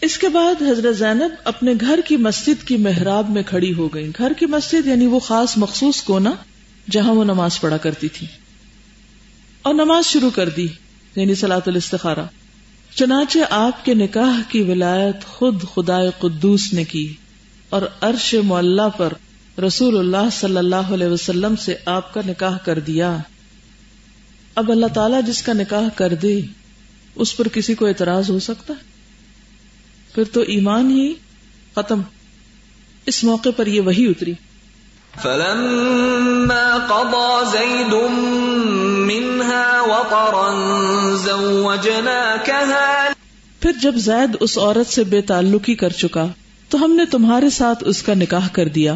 اس 0.00 0.18
کے 0.18 0.28
بعد 0.28 0.62
حضرت 0.62 0.96
زینب 0.96 1.30
اپنے 1.44 1.72
گھر 1.80 2.00
کی 2.04 2.16
مسجد 2.16 2.66
کی 2.66 2.76
محراب 2.76 3.30
میں 3.30 3.42
کھڑی 3.42 3.74
ہو 3.74 3.88
گئی 3.88 4.10
گھر 4.18 4.32
کی 4.38 4.46
مسجد 4.46 4.86
یعنی 4.86 5.06
وہ 5.06 5.18
خاص 5.18 5.56
مخصوص 5.56 6.02
کونا 6.02 6.32
جہاں 6.90 7.14
وہ 7.14 7.24
نماز 7.24 7.60
پڑھا 7.60 7.76
کرتی 7.76 8.08
تھی 8.08 8.26
اور 9.62 9.74
نماز 9.74 10.06
شروع 10.06 10.30
کر 10.30 10.48
دی 10.48 10.66
یعنی 11.16 11.34
سلاۃ 11.34 11.66
الاستخارہ۔ 11.66 12.24
چنانچہ 12.94 13.38
آپ 13.50 13.84
کے 13.84 13.94
نکاح 13.94 14.40
کی 14.48 14.62
ولایت 14.62 15.24
خود 15.24 15.62
خدا 15.74 16.10
قدوس 16.10 16.72
نے 16.72 16.84
کی۔ 16.84 17.12
اور 17.72 17.82
عرش 18.00 18.34
معلّہ 18.44 18.88
پر 18.96 19.12
رسول 19.60 19.98
اللہ 19.98 20.30
صلی 20.32 20.56
اللہ 20.56 20.76
علیہ 20.76 21.06
وسلم 21.06 21.56
سے 21.56 21.74
آپ 21.86 22.14
کا 22.14 22.20
نکاح 22.26 22.56
کر 22.56 22.78
دیا۔ 22.78 23.16
اب 24.54 24.70
اللہ 24.70 24.86
تعالیٰ 24.94 25.22
جس 25.26 25.42
کا 25.42 25.52
نکاح 25.52 25.82
کر 25.94 26.14
دے 26.14 26.40
اس 27.14 27.36
پر 27.36 27.48
کسی 27.48 27.74
کو 27.74 27.86
اعتراض 27.86 28.30
ہو 28.30 28.38
سکتا؟ 28.38 28.74
ہے 28.74 28.82
پھر 30.14 30.24
تو 30.24 30.40
ایمان 30.40 30.90
ہی 30.90 31.14
ختم۔ 31.74 32.00
اس 33.06 33.24
موقع 33.24 33.48
پر 33.56 33.66
یہ 33.66 33.80
وہی 33.80 34.06
اتری۔ 34.06 34.32
فلما 35.22 36.86
قضى 36.88 37.58
زيد 37.58 37.94
منها 39.06 39.80
وطرا 39.80 40.50
زوجناكها۔ 41.16 43.08
پھر 43.60 43.72
جب 43.82 43.94
زید 43.94 44.36
اس 44.40 44.58
عورت 44.58 44.86
سے 44.86 45.04
بے 45.04 45.22
تعلقی 45.22 45.74
کر 45.74 45.90
چکا 45.90 46.26
تو 46.72 46.84
ہم 46.84 46.92
نے 46.92 47.04
تمہارے 47.04 47.50
ساتھ 47.50 47.84
اس 47.86 48.02
کا 48.02 48.14
نکاح 48.14 48.48
کر 48.52 48.68
دیا۔ 48.68 48.94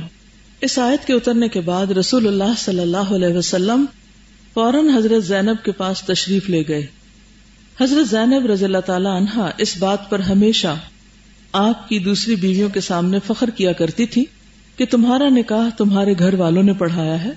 اس 0.60 0.78
آیت 0.78 1.06
کے 1.06 1.12
اترنے 1.12 1.48
کے 1.48 1.60
بعد 1.60 1.86
رسول 1.86 2.26
اللہ 2.26 2.52
صلی 2.58 2.80
اللہ 2.80 2.96
علیہ 2.96 3.36
وسلم 3.36 3.84
فوراً 4.54 4.88
حضرت 4.88 5.24
زینب 5.24 5.64
کے 5.64 5.72
پاس 5.72 6.02
تشریف 6.02 6.50
لے 6.50 6.62
گئے۔ 6.68 6.86
حضرت 7.80 8.08
زینب 8.10 8.46
رضی 8.46 8.64
اللہ 8.64 8.84
تعالی 8.86 9.06
عنہا 9.06 9.50
اس 9.58 9.76
بات 9.78 10.10
پر 10.10 10.18
ہمیشہ 10.18 10.74
آپ 11.52 11.88
کی 11.88 11.98
دوسری 11.98 12.34
بیویوں 12.34 12.68
کے 12.68 12.80
سامنے 12.80 13.18
فخر 13.26 13.50
کیا 13.50 13.72
کرتی 13.72 14.06
تھی 14.06 14.24
کہ 14.76 14.84
تمہارا 14.90 15.28
نکاح 15.28 15.68
تمہارے 15.68 16.14
گھر 16.18 16.34
والوں 16.34 16.62
نے 16.62 16.72
پڑھایا 16.72 17.24
ہے، 17.24 17.30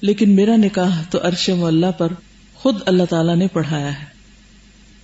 لیکن 0.00 0.30
میرا 0.30 0.56
نکاح 0.56 1.02
تو 1.10 1.18
عرش 1.22 1.50
اللہ 1.50 1.90
پر 1.98 2.12
خود 2.54 2.76
اللہ 2.86 3.02
تعالیٰ 3.10 3.36
نے 3.36 3.46
پڑھایا 3.46 4.00
ہے۔ 4.00 4.04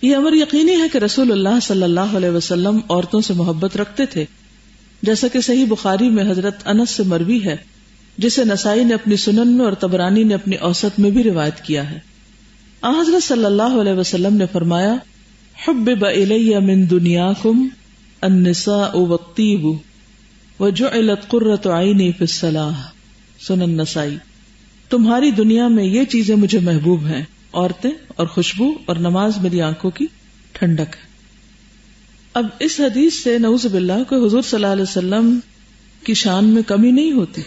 یہ 0.03 0.17
امر 0.17 0.33
یقینی 0.33 0.73
ہے 0.73 0.89
کہ 0.93 0.99
رسول 0.99 1.33
اللہ 1.33 1.61
صلی 1.63 1.83
اللہ 1.83 2.01
علیہ 2.01 2.31
وسلم 2.31 2.79
عورتوں 2.89 3.21
سے 3.21 3.35
محبت 3.35 3.77
رکھتے 3.77 4.07
تھے۔ 4.07 4.25
جیسا 5.03 5.29
کہ 5.29 5.41
صحیح 5.41 5.65
بخاری 5.69 6.09
میں 6.09 6.31
حضرت 6.31 6.69
انس 6.69 6.91
سے 6.91 7.03
مروی 7.03 7.45
ہے، 7.45 7.57
جسے 8.19 8.45
نسائی 8.45 8.85
نے 8.85 8.95
اپنی 8.95 9.17
سنن 9.17 9.49
میں 9.49 9.65
اور 9.65 9.73
تبرانی 9.73 10.25
نے 10.25 10.35
اپنی 10.35 10.57
اوسط 10.57 10.99
میں 10.99 11.11
بھی 11.11 11.23
روایت 11.23 11.61
کیا 11.61 11.91
ہے۔ 11.91 11.99
آ 12.83 12.91
حضرت 13.01 13.23
صلی 13.23 13.45
اللہ 13.45 13.79
علیہ 13.81 13.93
وسلم 13.93 14.37
نے 14.37 14.45
فرمایا 14.53 14.95
حب 15.67 15.91
من 16.63 16.91
دنیا 16.91 17.33
کم 17.43 17.69
النساء 18.21 18.95
والطيب 18.95 19.67
وجعلت 20.61 21.29
قرة 21.29 21.79
عيني 21.79 22.13
في 22.13 22.25
الصلاة 22.25 22.73
سنن 23.41 23.77
نسائی، 23.77 24.17
تمہاری 24.91 25.31
دنیا 25.31 25.69
میں 25.69 25.85
یہ 25.85 26.05
چیزیں 26.05 26.37
مجھے 26.37 26.59
محبوب 26.59 27.07
ہیں، 27.07 27.23
عورتیں 27.53 27.91
اور 28.09 28.27
خوشبو 28.27 28.73
اور 28.87 28.97
نماز 28.97 29.39
میری 29.39 29.61
آنکھوں 29.61 29.91
کی 29.91 30.07
ٹھنڈک 30.53 30.97
ہے۔ 30.97 31.10
اب 32.35 32.47
اس 32.59 32.81
حدیث 32.81 33.15
سے 33.15 33.39
نعوذ 33.39 33.67
باللہ 33.67 34.05
کو 34.09 34.27
حضور 34.27 34.43
صلی 34.43 34.55
اللہ 34.55 34.67
علیہ 34.67 34.83
وسلم 34.83 35.41
کی 36.05 36.15
شان 36.15 36.45
میں 36.45 36.63
کمی 36.63 36.91
نہیں 36.91 37.13
ہوتی۔ 37.13 37.43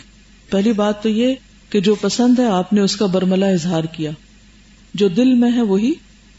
پہلی 0.50 0.72
بات 0.72 1.04
تو 1.04 1.10
یہ 1.10 1.36
کہ 1.70 1.80
جو 1.80 1.96
پسند 1.96 2.40
ہے 2.40 2.46
آپ 2.46 2.74
نے 2.74 2.82
اس 2.82 2.96
کا 2.96 3.06
برملا 3.06 3.48
اظہار 3.48 3.84
کیا۔ 3.84 4.12
جو 4.94 5.08
دل 5.08 5.34
میں 5.34 5.52
ہے 5.52 5.62
وہی 5.62 5.94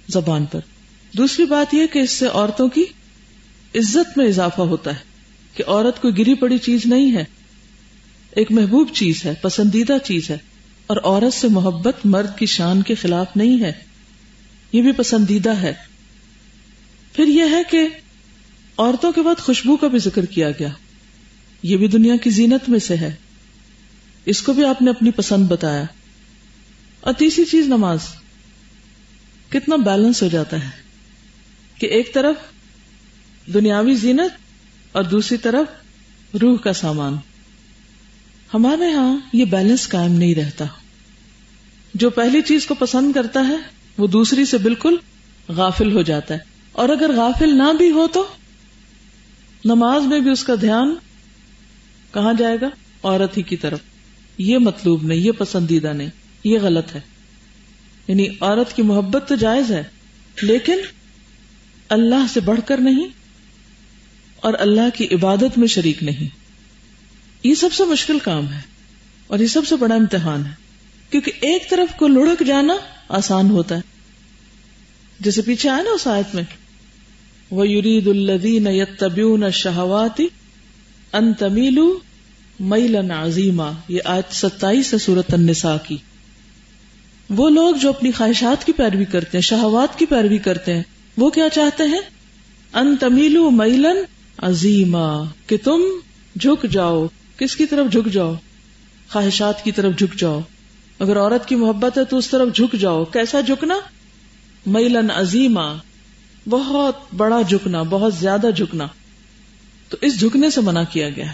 زبان 0.09 0.45
پر۔ 0.45 0.61
دوسری 1.17 1.45
بات 1.45 1.75
یہ 1.75 1.87
کہ 1.87 1.99
اس 1.99 2.11
سے 2.11 2.27
عورتوں 2.27 2.69
کی 2.69 2.85
عزت 3.75 4.19
میں 4.19 4.26
اضافہ 4.26 4.61
ہوتا 4.61 4.91
ہے 4.91 5.00
کہ 5.54 5.65
عورت 5.67 6.02
کوئی 6.02 6.19
گری 6.19 6.35
پڑی 6.35 6.59
چیز 6.59 6.87
نہیں 6.87 7.15
ہے۔ 7.15 7.25
ایک 8.30 8.52
محبوب 8.52 8.89
چیز 8.93 9.25
ہے، 9.25 9.35
پسندیدہ 9.43 9.97
چیز 10.04 10.30
ہے، 10.30 10.39
اور 10.87 10.97
عورت 11.04 11.35
سے 11.35 11.49
محبت 11.49 11.95
مرد 12.04 12.39
کی 12.39 12.47
شان 12.47 12.83
کے 12.83 12.95
خلاف 12.95 13.26
نہیں 13.37 13.61
ہے۔ 13.61 13.73
یہ 14.73 14.83
بھی 14.83 14.93
پسندیدہ 14.93 15.50
ہے۔ 15.50 15.73
پھر 17.13 17.26
یہ 17.26 17.45
ہے 17.50 17.63
کہ 17.71 17.89
عورتوں 18.78 19.13
کے 19.13 19.23
بعد 19.23 19.41
خوشبو 19.41 19.76
کا 19.76 19.89
بھی 19.89 19.99
ذکر 19.99 20.25
کیا 20.25 20.50
گیا۔ 20.50 20.69
یہ 21.63 21.76
بھی 21.76 21.89
دنیا 21.89 22.17
کی 22.17 22.30
زینت 22.30 22.69
میں 22.69 22.78
سے 22.78 22.97
ہے۔ 22.97 23.15
اس 24.25 24.43
کو 24.43 24.52
بھی 24.52 24.65
آپ 24.65 24.82
نے 24.82 24.91
اپنی 24.91 25.10
پسند 25.10 25.47
بتایا۔ 25.47 25.84
اور 27.00 27.13
تیسری 27.13 27.45
چیز 27.45 27.67
نماز۔ 27.67 27.99
کتنا 29.49 29.76
بیلنس 29.76 30.23
ہو 30.23 30.28
جاتا 30.28 30.65
ہے۔ 30.65 30.71
کہ 31.78 31.87
ایک 31.87 32.15
طرف 32.15 32.34
دنیاوی 33.54 33.95
زینت 33.95 34.39
اور 34.93 35.02
دوسری 35.02 35.39
طرف 35.39 35.67
روح 36.37 36.58
کا 36.58 36.73
سامان۔ 36.73 37.17
ہمارے 38.54 38.93
ہاں 38.93 39.19
یہ 39.32 39.45
بیلنس 39.45 39.89
قائم 39.89 40.13
نہیں 40.13 40.34
رہتا۔ 40.34 40.65
جو 41.95 42.10
پہلی 42.10 42.43
چیز 42.43 42.67
کو 42.67 42.75
پسند 42.75 43.13
کرتا 43.13 43.47
ہے، 43.49 43.56
وہ 43.99 44.06
دوسری 44.06 44.45
سے 44.45 44.58
بالکل 44.58 44.97
غافل 45.49 45.93
ہو 45.93 46.02
جاتا 46.02 46.34
ہے۔ 46.34 46.39
اور 46.73 46.89
اگر 46.89 47.10
غافل 47.17 47.58
نہ 47.58 47.73
بھی 47.78 47.91
ہو 47.91 48.06
تو 48.06 48.26
نماز 49.65 50.03
میں 50.03 50.21
بھی 50.21 50.31
اس 50.31 50.45
کا 50.45 50.55
دھیان 50.61 50.95
کہاں 52.15 52.35
جائے 52.39 52.57
گا؟ 52.61 52.67
عورت 53.03 53.37
ہی 53.37 53.43
کی 53.43 53.57
طرف۔ 53.57 53.79
یہ 54.39 54.59
مطلوب 54.59 55.03
نہیں، 55.05 55.19
یہ 55.19 55.33
پسندیدہ 55.33 55.93
نہیں، 55.93 56.11
یہ 56.45 56.59
غلط 56.63 56.95
ہے۔ 56.95 57.00
یعنی 58.09 58.27
عورت 58.41 58.77
کی 58.77 58.83
محبت 58.83 59.29
تو 59.29 59.35
جائز 59.35 59.73
ہے، 59.73 59.83
لیکن 60.43 60.79
اللہ 61.89 62.27
سے 62.35 62.41
بڑھ 62.41 62.61
کر 62.67 62.79
نہیں 62.79 63.09
اور 64.37 64.55
اللہ 64.59 64.97
کی 64.97 65.09
عبادت 65.13 65.59
میں 65.59 65.69
شریک 65.69 66.03
نہیں۔ 66.03 66.29
یہ 67.49 67.55
سب 67.55 67.73
سے 67.73 67.85
مشکل 67.85 68.19
کام 68.19 68.53
ہے 68.53 68.61
اور 69.27 69.39
یہ 69.39 69.47
سب 69.47 69.67
سے 69.67 69.77
بڑا 69.77 69.95
امتحان 69.95 70.47
ہے۔ 70.47 70.53
کیونکہ 71.11 71.33
ایک 71.41 71.71
طرف 71.71 71.97
کو 71.97 72.09
لڑک 72.09 72.43
جانا 72.47 72.75
آسان 73.09 73.50
ہوتا 73.50 73.75
ہے۔ 73.77 73.81
جیسے 75.21 75.43
پیچھے 75.43 75.71
آئے 75.71 75.83
نا 75.83 75.91
اس 75.91 76.07
آیت 76.07 76.35
میں 76.35 76.43
وہ 77.50 77.69
یورید 77.69 78.09
الدین 78.09 78.67
یتبیون 78.67 79.50
شہواتی 79.50 80.26
ان 81.13 81.35
تمیلو 81.35 81.99
میلن 82.61 83.11
عظیما 83.11 83.71
یہ 83.89 83.99
آج 84.04 84.23
ستائیس 84.30 84.93
ہے 84.95 84.99
سورت 84.99 85.35
النساء 85.35 85.76
کی۔ 85.89 85.97
وہ 87.30 87.50
لوگ 87.50 87.75
جو 87.75 87.89
اپنی 87.89 88.11
خواہشات 88.11 88.65
کی 88.65 88.73
پیروی 88.73 89.04
کرتے 89.04 89.39
ہیں، 89.39 89.43
شہوات 89.43 89.99
کی 89.99 90.07
پیروی 90.07 90.39
کرتے 90.39 90.75
ہیں، 90.75 90.83
وہ 91.17 91.30
کیا 91.30 91.49
چاہتے 91.49 91.83
ہیں؟ 91.83 92.00
ان 92.73 92.97
تمیلو 93.00 93.50
میلن 93.50 93.99
عظیما 94.39 95.25
کہ 95.47 95.57
تم 95.65 95.83
جھک 96.41 96.67
جاؤ۔ 96.71 97.07
کس 97.39 97.57
کی 97.57 97.67
طرف 97.67 97.93
جھک 97.93 98.13
جاؤ؟ 98.13 98.35
خواہشات 99.09 99.65
کی 99.65 99.73
طرف 99.73 99.97
جھک 99.99 100.19
جاؤ۔ 100.19 100.41
اگر 100.99 101.19
عورت 101.19 101.49
کی 101.49 101.54
محبت 101.54 101.99
ہے 101.99 102.04
تو 102.04 102.19
اس 102.19 102.28
طرف 102.28 102.54
جھک 102.54 102.76
جاؤ۔ 102.76 103.04
کیسا 103.04 103.41
جھکنا؟ 103.41 103.75
میلن 104.67 105.11
عظیما 105.11 105.75
بہت 106.49 107.15
بڑا 107.17 107.43
جھکنا، 107.43 107.83
بہت 107.83 108.15
زیادہ 108.15 108.47
جھکنا۔ 108.57 108.87
تو 109.89 109.97
اس 110.00 110.21
جھکنے 110.21 110.50
سے 110.50 110.61
منع 110.61 110.83
کیا 110.93 111.11
گیا۔ 111.11 111.26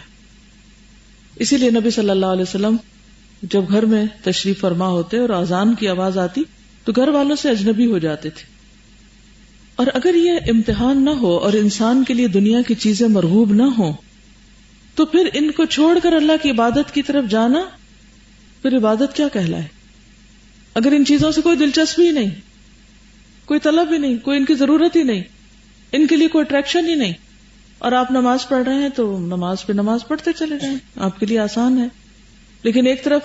اسی 1.36 1.56
لیے 1.56 1.70
نبی 1.70 1.90
صلی 1.90 2.10
اللہ 2.10 2.26
علیہ 2.26 2.42
وسلم 2.42 2.76
جب 3.42 3.62
گھر 3.68 3.84
میں 3.84 4.04
تشریف 4.24 4.60
فرما 4.60 4.86
ہوتے 4.86 5.18
اور 5.18 5.28
آزان 5.28 5.74
کی 5.74 5.88
آواز 5.88 6.18
آتی، 6.18 6.42
تو 6.84 6.92
گھر 6.96 7.08
والوں 7.08 7.36
سے 7.36 7.50
اجنبی 7.50 7.86
ہو 7.86 7.98
جاتے 7.98 8.30
تھے۔ 8.30 8.44
اور 9.76 9.86
اگر 9.94 10.14
یہ 10.14 10.32
امتحان 10.48 11.04
نہ 11.04 11.10
ہو 11.10 11.36
اور 11.36 11.52
انسان 11.52 12.04
کے 12.04 12.14
لیے 12.14 12.28
دنیا 12.28 12.58
کی 12.62 12.74
چیزیں 12.74 13.08
مرغوب 13.08 13.52
نہ 13.52 13.62
ہو 13.62 13.92
تو 14.94 15.06
پھر 15.06 15.28
ان 15.32 15.50
کو 15.50 15.64
چھوڑ 15.64 15.98
کر 16.02 16.12
اللہ 16.12 16.32
کی 16.42 16.50
عبادت 16.50 16.94
کی 16.94 17.02
طرف 17.02 17.24
جانا، 17.30 17.62
پھر 18.62 18.76
عبادت 18.76 19.16
کیا 19.16 19.28
کہلائے؟ 19.32 19.66
اگر 20.74 20.92
ان 20.92 21.04
چیزوں 21.04 21.32
سے 21.32 21.40
کوئی 21.40 21.56
دلچسپی 21.56 22.10
نہیں۔ 22.10 22.49
کوئی 23.50 23.60
طلب 23.60 23.92
ہی 23.92 23.98
نہیں، 23.98 24.16
کوئی 24.16 24.38
ان 24.38 24.44
کی 24.44 24.54
ضرورت 24.54 24.96
ہی 24.96 25.02
نہیں۔ 25.02 25.22
ان 25.92 26.06
کے 26.06 26.16
لیے 26.16 26.28
کوئی 26.28 26.42
اٹریکشن 26.42 26.88
ہی 26.88 26.94
نہیں۔ 26.94 27.12
اور 27.78 27.92
آپ 27.92 28.10
نماز 28.10 28.48
پڑھ 28.48 28.62
رہے 28.62 28.74
ہیں 28.74 28.88
تو 28.88 29.18
نماز 29.18 29.66
پہ 29.66 29.72
نماز 29.72 30.08
پڑھتے 30.08 30.32
چلے 30.38 30.58
جائیں۔ 30.58 30.76
آپ 30.96 31.20
کے 31.20 31.26
لیے 31.26 31.38
آسان 31.38 31.78
ہے۔ 31.78 31.88
لیکن 32.62 32.86
ایک 32.86 33.04
طرف 33.04 33.20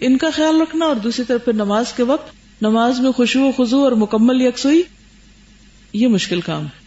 ان 0.00 0.16
کا 0.18 0.30
خیال 0.30 0.60
رکھنا 0.60 0.84
اور 0.84 0.96
دوسری 0.96 1.24
طرف 1.24 1.44
پھر 1.44 1.52
نماز 1.52 1.92
کے 1.92 2.02
وقت 2.02 2.32
نماز 2.62 3.00
میں 3.00 3.12
خوشبو 3.12 3.50
خزو 3.52 3.84
اور 3.84 3.92
مکمل 3.92 4.42
یکسوئی، 4.42 4.82
یہ 5.92 6.08
مشکل 6.08 6.40
کام 6.40 6.64
ہے۔ 6.64 6.80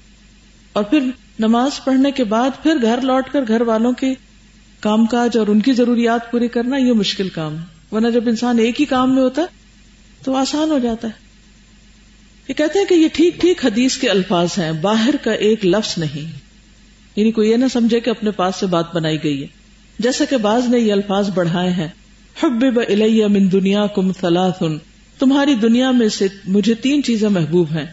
اور 0.73 0.83
پھر 0.83 0.99
نماز 1.39 1.83
پڑھنے 1.83 2.11
کے 2.11 2.23
بعد 2.23 2.49
پھر 2.63 2.81
گھر 2.81 3.01
لوٹ 3.01 3.29
کر 3.29 3.43
گھر 3.47 3.61
والوں 3.61 3.91
کے 3.91 4.13
کام 4.79 5.05
کاج 5.05 5.37
اور 5.37 5.47
ان 5.47 5.61
کی 5.61 5.73
ضروریات 5.73 6.31
پوری 6.31 6.47
کرنا، 6.47 6.77
یہ 6.77 6.93
مشکل 6.93 7.29
کام 7.29 7.57
ہے۔ 7.57 7.95
ورنہ 7.95 8.07
جب 8.07 8.23
انسان 8.27 8.59
ایک 8.59 8.81
ہی 8.81 8.85
کام 8.85 9.15
میں 9.15 9.23
ہوتا 9.23 9.41
ہے 9.41 9.47
تو 10.23 10.35
آسان 10.35 10.71
ہو 10.71 10.79
جاتا 10.79 11.07
ہے۔ 11.07 11.28
یہ 12.49 12.53
کہتے 12.53 12.79
ہیں 12.79 12.85
کہ 12.85 12.93
یہ 12.93 13.07
ٹھیک 13.13 13.41
ٹھیک 13.41 13.65
حدیث 13.65 13.97
کے 13.97 14.09
الفاظ 14.09 14.47
ہیں، 14.57 14.71
باہر 14.71 15.15
کا 15.23 15.31
ایک 15.31 15.65
لفظ 15.65 15.97
نہیں۔ 15.97 16.31
یعنی 17.15 17.31
کوئی 17.31 17.51
یہ 17.51 17.55
نہ 17.55 17.65
سمجھے 17.73 17.99
کہ 17.99 18.09
اپنے 18.09 18.31
پاس 18.31 18.55
سے 18.55 18.65
بات 18.65 18.95
بنائی 18.95 19.17
گئی 19.23 19.41
ہے۔ 19.41 19.47
جیسا 19.99 20.25
کہ 20.25 20.37
بعض 20.37 20.69
نے 20.69 20.79
یہ 20.79 20.93
الفاظ 20.93 21.29
بڑھائے 21.29 21.71
ہیں، 21.71 21.87
حبب 22.43 22.79
الیہ 22.89 23.27
من 23.27 23.51
دنیا 23.51 23.87
کم 23.87 24.11
ثلاثن۔ 24.21 24.77
تمہاری 25.19 25.55
دنیا 25.55 25.91
میں 25.91 26.09
سے 26.09 26.27
مجھے 26.45 26.73
تین 26.73 27.03
چیزیں 27.03 27.29
محبوب 27.29 27.67
ہیں۔ 27.71 27.85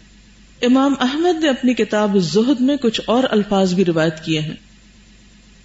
امام 0.61 0.93
احمد 0.99 1.43
نے 1.43 1.49
اپنی 1.49 1.73
کتاب 1.73 2.17
زہد 2.17 2.61
میں 2.61 2.77
کچھ 2.77 3.01
اور 3.05 3.23
الفاظ 3.29 3.73
بھی 3.73 3.85
روایت 3.85 4.25
کیے 4.25 4.39
ہیں۔ 4.39 4.55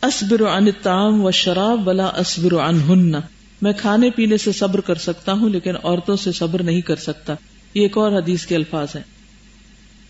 اسبر 0.02 0.42
عن 0.42 0.64
الطعام 0.64 1.24
و 1.24 1.30
شراب 1.30 1.88
ولا 1.88 2.06
اسبر 2.06 2.58
عنہن۔ 2.60 3.12
میں 3.62 3.72
کھانے 3.76 4.10
پینے 4.10 4.36
سے 4.36 4.52
صبر 4.52 4.80
کر 4.80 4.94
سکتا 4.94 5.32
ہوں، 5.32 5.50
لیکن 5.50 5.72
عورتوں 5.82 6.16
سے 6.16 6.32
صبر 6.32 6.62
نہیں 6.62 6.80
کر 6.80 6.96
سکتا۔ 6.96 7.34
یہ 7.74 7.82
ایک 7.82 7.98
اور 7.98 8.12
حدیث 8.12 8.46
کے 8.46 8.56
الفاظ 8.56 8.88
ہیں۔ 8.96 9.02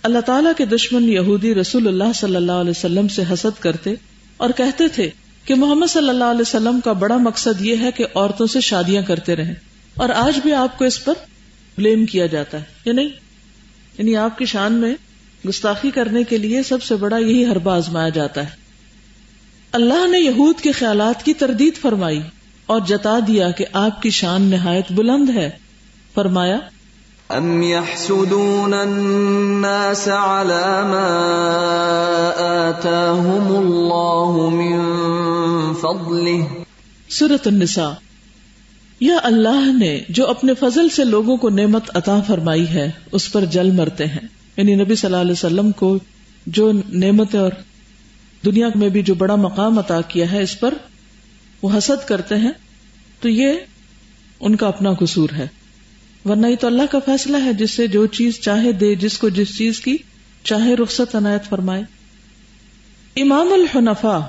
اللہ 0.02 0.18
تعالیٰ 0.18 0.52
کے 0.56 0.64
دشمن 0.64 1.08
یہودی 1.08 1.54
رسول 1.54 1.88
اللہ 1.88 2.12
صلی 2.14 2.36
اللہ 2.36 2.52
علیہ 2.52 2.70
وسلم 2.70 3.08
سے 3.08 3.22
حسد 3.32 3.60
کرتے 3.60 3.94
اور 4.36 4.50
کہتے 4.56 4.88
تھے 4.88 5.10
کہ 5.44 5.54
محمد 5.54 5.86
صلی 5.86 6.08
اللہ 6.08 6.24
علیہ 6.24 6.40
وسلم 6.40 6.80
کا 6.84 6.92
بڑا 6.92 7.16
مقصد 7.16 7.60
یہ 7.60 7.76
ہے 7.76 7.90
کہ 7.96 8.04
عورتوں 8.14 8.46
سے 8.46 8.60
شادیاں 8.60 9.02
کرتے 9.02 9.36
رہیں۔ 9.36 9.54
اور 9.94 10.08
آج 10.08 10.38
بھی 10.42 10.52
آپ 10.52 10.78
کو 10.78 10.84
اس 10.84 11.04
پر 11.04 11.14
بلیم 11.78 12.06
کیا 12.06 12.26
جاتا 12.26 12.58
ہے، 12.58 12.64
یا 12.84 12.92
نہیں؟ 12.92 13.08
یعنی 13.98 14.16
آپ 14.16 14.38
کی 14.38 14.44
شان 14.44 14.72
میں 14.72 14.94
گستاخی 15.48 15.90
کرنے 15.90 16.24
کے 16.24 16.38
لیے 16.38 16.62
سب 16.62 16.82
سے 16.82 16.94
بڑا 16.94 17.16
یہی 17.16 17.46
ہر 17.46 17.66
آزمایا 17.66 18.08
جاتا 18.08 18.44
ہے۔ 18.44 18.48
اللہ 19.72 20.06
نے 20.08 20.18
یہود 20.18 20.60
کے 20.60 20.72
خیالات 20.72 21.24
کی 21.24 21.34
تردید 21.34 21.74
فرمائی 21.76 22.20
اور 22.66 22.80
جتا 22.80 23.18
دیا 23.26 23.50
کہ 23.50 23.64
آپ 23.72 24.02
کی 24.02 24.10
شان 24.10 24.42
نہایت 24.42 24.92
بلند 24.92 25.30
ہے۔ 25.30 25.50
فرمایا 26.14 26.58
ام 27.32 27.62
يحسدون 27.62 28.74
الناس 28.74 30.08
على 30.08 30.88
ما 30.90 31.22
آتاهم 32.38 33.56
الله 33.56 34.50
من 34.50 34.92
فضله 35.74 36.62
سورة 37.08 37.42
النساء۔ 37.46 37.92
یا 39.00 39.16
اللہ 39.22 39.72
نے 39.78 40.00
جو 40.08 40.28
اپنے 40.28 40.54
فضل 40.54 40.88
سے 40.88 41.04
لوگوں 41.04 41.36
کو 41.36 41.48
نعمت 41.48 41.96
عطا 41.96 42.20
فرمائی 42.26 42.68
ہے، 42.68 42.90
اس 43.12 43.32
پر 43.32 43.44
جل 43.44 43.70
مرتے 43.70 44.06
ہیں۔ 44.06 44.28
یعنی 44.56 44.74
نبی 44.74 44.94
صلی 44.94 45.06
اللہ 45.08 45.20
علیہ 45.20 45.32
وسلم 45.32 45.72
کو 45.72 45.98
جو 46.46 46.72
نعمت 46.92 47.34
اور 47.34 47.50
دنیا 48.44 48.68
میں 48.74 48.88
بھی 48.88 49.02
جو 49.02 49.14
بڑا 49.14 49.34
مقام 49.34 49.78
عطا 49.78 50.00
کیا 50.00 50.32
ہے، 50.32 50.42
اس 50.42 50.60
پر 50.60 50.74
وہ 51.62 51.78
حسد 51.78 52.08
کرتے 52.08 52.36
ہیں، 52.36 52.52
تو 53.20 53.28
یہ 53.28 53.52
ان 54.40 54.56
کا 54.56 54.66
اپنا 54.68 54.92
قصور 54.92 55.28
ہے۔ 55.36 55.61
ورنہ 56.24 56.46
یہ 56.46 56.56
تو 56.56 56.66
اللہ 56.66 56.82
کا 56.90 56.98
فیصلہ 56.98 57.36
ہے 57.44 57.52
جس 57.52 57.70
سے 57.70 57.86
جو 57.86 58.06
چیز 58.06 58.40
چاہے 58.40 58.72
دے، 58.72 58.94
جس 58.94 59.18
کو 59.18 59.28
جس 59.28 59.58
چیز 59.58 59.80
کی 59.80 59.96
چاہے 60.44 60.74
رخصت 60.74 61.16
عنایت 61.16 61.44
فرمائے۔ 61.44 61.82
امام 63.16 63.52
الحنفا 63.52 64.20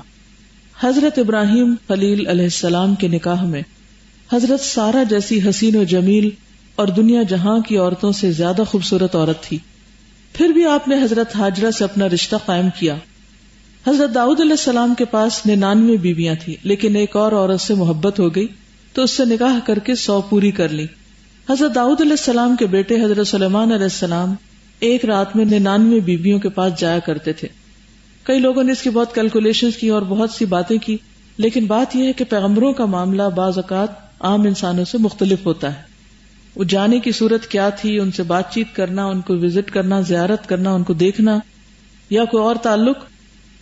حضرت 0.80 1.18
ابراہیم 1.18 1.74
خلیل 1.88 2.26
علیہ 2.26 2.44
السلام 2.44 2.94
کے 2.94 3.08
نکاح 3.08 3.44
میں 3.44 3.62
حضرت 4.32 4.60
سارا 4.60 5.02
جیسی 5.02 5.40
حسین 5.48 5.76
و 5.76 5.84
جمیل 5.84 6.30
اور 6.76 6.88
دنیا 6.88 7.22
جہاں 7.22 7.60
کی 7.60 7.76
عورتوں 7.76 8.12
سے 8.12 8.32
زیادہ 8.32 8.62
خوبصورت 8.68 9.16
عورت 9.16 9.42
تھی۔ 9.42 9.58
پھر 10.32 10.48
بھی 10.48 10.64
آپ 10.64 10.88
نے 10.88 11.02
حضرت 11.02 11.36
حاجرہ 11.36 11.70
سے 11.70 11.84
اپنا 11.84 12.08
رشتہ 12.08 12.36
قائم 12.46 12.68
کیا۔ 12.78 12.96
حضرت 13.86 14.14
داؤد 14.14 14.40
علیہ 14.40 14.50
السلام 14.50 14.94
کے 14.94 15.04
پاس 15.04 15.46
ننانوے 15.46 15.96
بیویاں 15.96 16.34
تھیں، 16.44 16.54
لیکن 16.62 16.96
ایک 16.96 17.16
اور 17.16 17.32
عورت 17.32 17.60
سے 17.60 17.74
محبت 17.74 18.20
ہو 18.20 18.34
گئی 18.34 18.46
تو 18.92 19.02
اس 19.02 19.10
سے 19.10 19.24
نکاح 19.24 19.58
کر 19.66 19.78
کے 19.78 19.94
سو 19.94 20.20
پوری 20.20 20.50
کر 20.50 20.68
لی 20.68 20.86
حضرت 21.50 21.74
داؤد 21.74 22.00
علیہ 22.00 22.10
السلام 22.10 22.56
کے 22.56 22.66
بیٹے 22.66 23.02
حضرت 23.02 23.26
سلیمان 23.26 23.72
علیہ 23.72 23.82
السلام 23.82 24.34
ایک 24.80 25.04
رات 25.04 25.36
میں 25.36 25.44
ننانوے 25.44 26.00
بیویوں 26.00 26.38
کے 26.38 26.48
پاس 26.48 26.72
جایا 26.78 26.98
کرتے 26.98 27.32
تھے۔ 27.32 27.48
کئی 28.22 28.38
لوگوں 28.38 28.64
نے 28.64 28.72
اس 28.72 28.82
کی 28.82 28.90
بہت 28.90 29.14
کیلکولیشن 29.14 29.70
کی 29.70 29.88
اور 29.88 30.02
بہت 30.02 30.30
سی 30.30 30.44
باتیں 30.44 30.78
کی، 30.78 30.96
لیکن 31.36 31.66
بات 31.66 31.96
یہ 31.96 32.06
ہے 32.06 32.12
کہ 32.12 32.24
پیغمبروں 32.24 32.72
کا 32.72 32.84
معاملہ 32.84 33.22
بعض 33.34 33.58
اوقات 33.58 33.88
عام 34.20 34.40
انسانوں 34.40 34.84
سے 34.84 34.98
مختلف 34.98 35.46
ہوتا 35.46 35.76
ہے۔ 35.76 35.82
وہ 36.56 36.64
جانے 36.64 36.98
کی 36.98 37.12
صورت 37.12 37.46
کیا 37.46 37.68
تھی، 37.68 37.98
ان 37.98 38.12
سے 38.12 38.22
بات 38.22 38.52
چیت 38.52 38.76
کرنا، 38.76 39.04
ان 39.04 39.20
کو 39.20 39.36
وزٹ 39.36 39.70
کرنا، 39.70 40.00
زیارت 40.00 40.48
کرنا، 40.48 40.72
ان 40.72 40.82
کو 40.82 40.92
دیکھنا 40.92 41.38
یا 42.10 42.24
کوئی 42.24 42.44
اور 42.44 42.56
تعلق۔ 42.56 42.96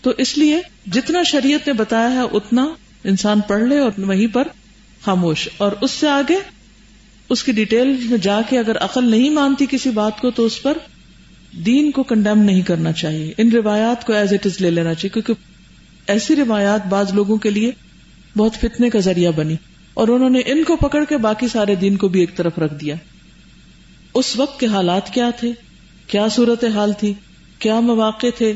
تو 0.03 0.13
اس 0.19 0.39
لیے 0.39 0.61
جتنا 0.87 1.23
شریعت 1.23 1.67
نے 1.67 1.73
بتایا 1.73 2.13
ہے، 2.13 2.21
اتنا 2.33 2.69
انسان 3.05 3.41
پڑھ 3.41 3.63
لے 3.63 3.79
اور 3.79 3.91
وہیں 3.99 4.35
پر 4.35 4.49
خاموش۔ 5.05 5.49
اور 5.57 5.73
اس 5.81 5.91
سے 5.91 6.09
آگے 6.09 6.62
اس 7.33 7.43
کی 7.43 7.53
ڈیٹیل 7.53 7.97
میں 8.05 8.19
جا 8.19 8.41
کے 8.49 8.59
اگر 8.59 8.77
عقل 8.77 9.11
نہیں 9.11 9.31
مانتی 9.31 9.67
کسی 9.71 9.91
بات 9.91 10.21
کو 10.21 10.31
تو 10.31 10.45
اس 10.45 10.63
پر 10.63 10.79
دین 11.67 11.91
کو 11.91 12.03
کنڈیم 12.03 12.43
نہیں 12.43 12.63
کرنا 12.63 12.93
چاہیے۔ 12.93 13.33
ان 13.39 13.53
روایات 13.53 14.07
کو 14.07 14.13
ایز 14.13 14.33
اٹ 14.33 14.47
از 14.47 14.61
لے 14.61 14.71
لینا 14.71 14.95
چاہیے 14.95 15.11
کیونکہ 15.11 15.33
ایسی 16.07 16.37
روایات 16.37 16.87
بعض 16.87 17.15
لوگوں 17.15 17.37
کے 17.37 17.51
لیے 17.51 17.71
بہت 18.37 18.55
فتنے 18.55 18.91
کا 18.91 18.99
ذریعہ 18.99 19.33
بنی 19.33 19.57
اور 19.95 20.09
انہوں 20.09 20.31
نے 20.31 20.41
ان 20.47 20.65
کو 20.65 20.77
پکڑ 20.77 21.05
کے 21.05 21.17
باقی 21.17 21.49
سارے 21.49 21.75
دین 21.75 21.97
کو 21.97 22.09
بھی 22.09 22.21
ایک 22.21 22.37
طرف 22.37 22.59
رکھ 22.59 22.75
دیا۔ 22.75 22.95
اس 24.15 24.37
وقت 24.37 24.61
کے 24.61 24.67
حالات 24.67 25.15
کیا 25.15 25.31
تھے؟ 25.31 25.53
کیا 26.07 26.29
صورت 26.29 26.65
حال 26.65 26.93
تھی؟ 26.93 27.15
کیا 27.59 27.81
مواقع 27.81 28.27
تھے؟ 28.39 28.53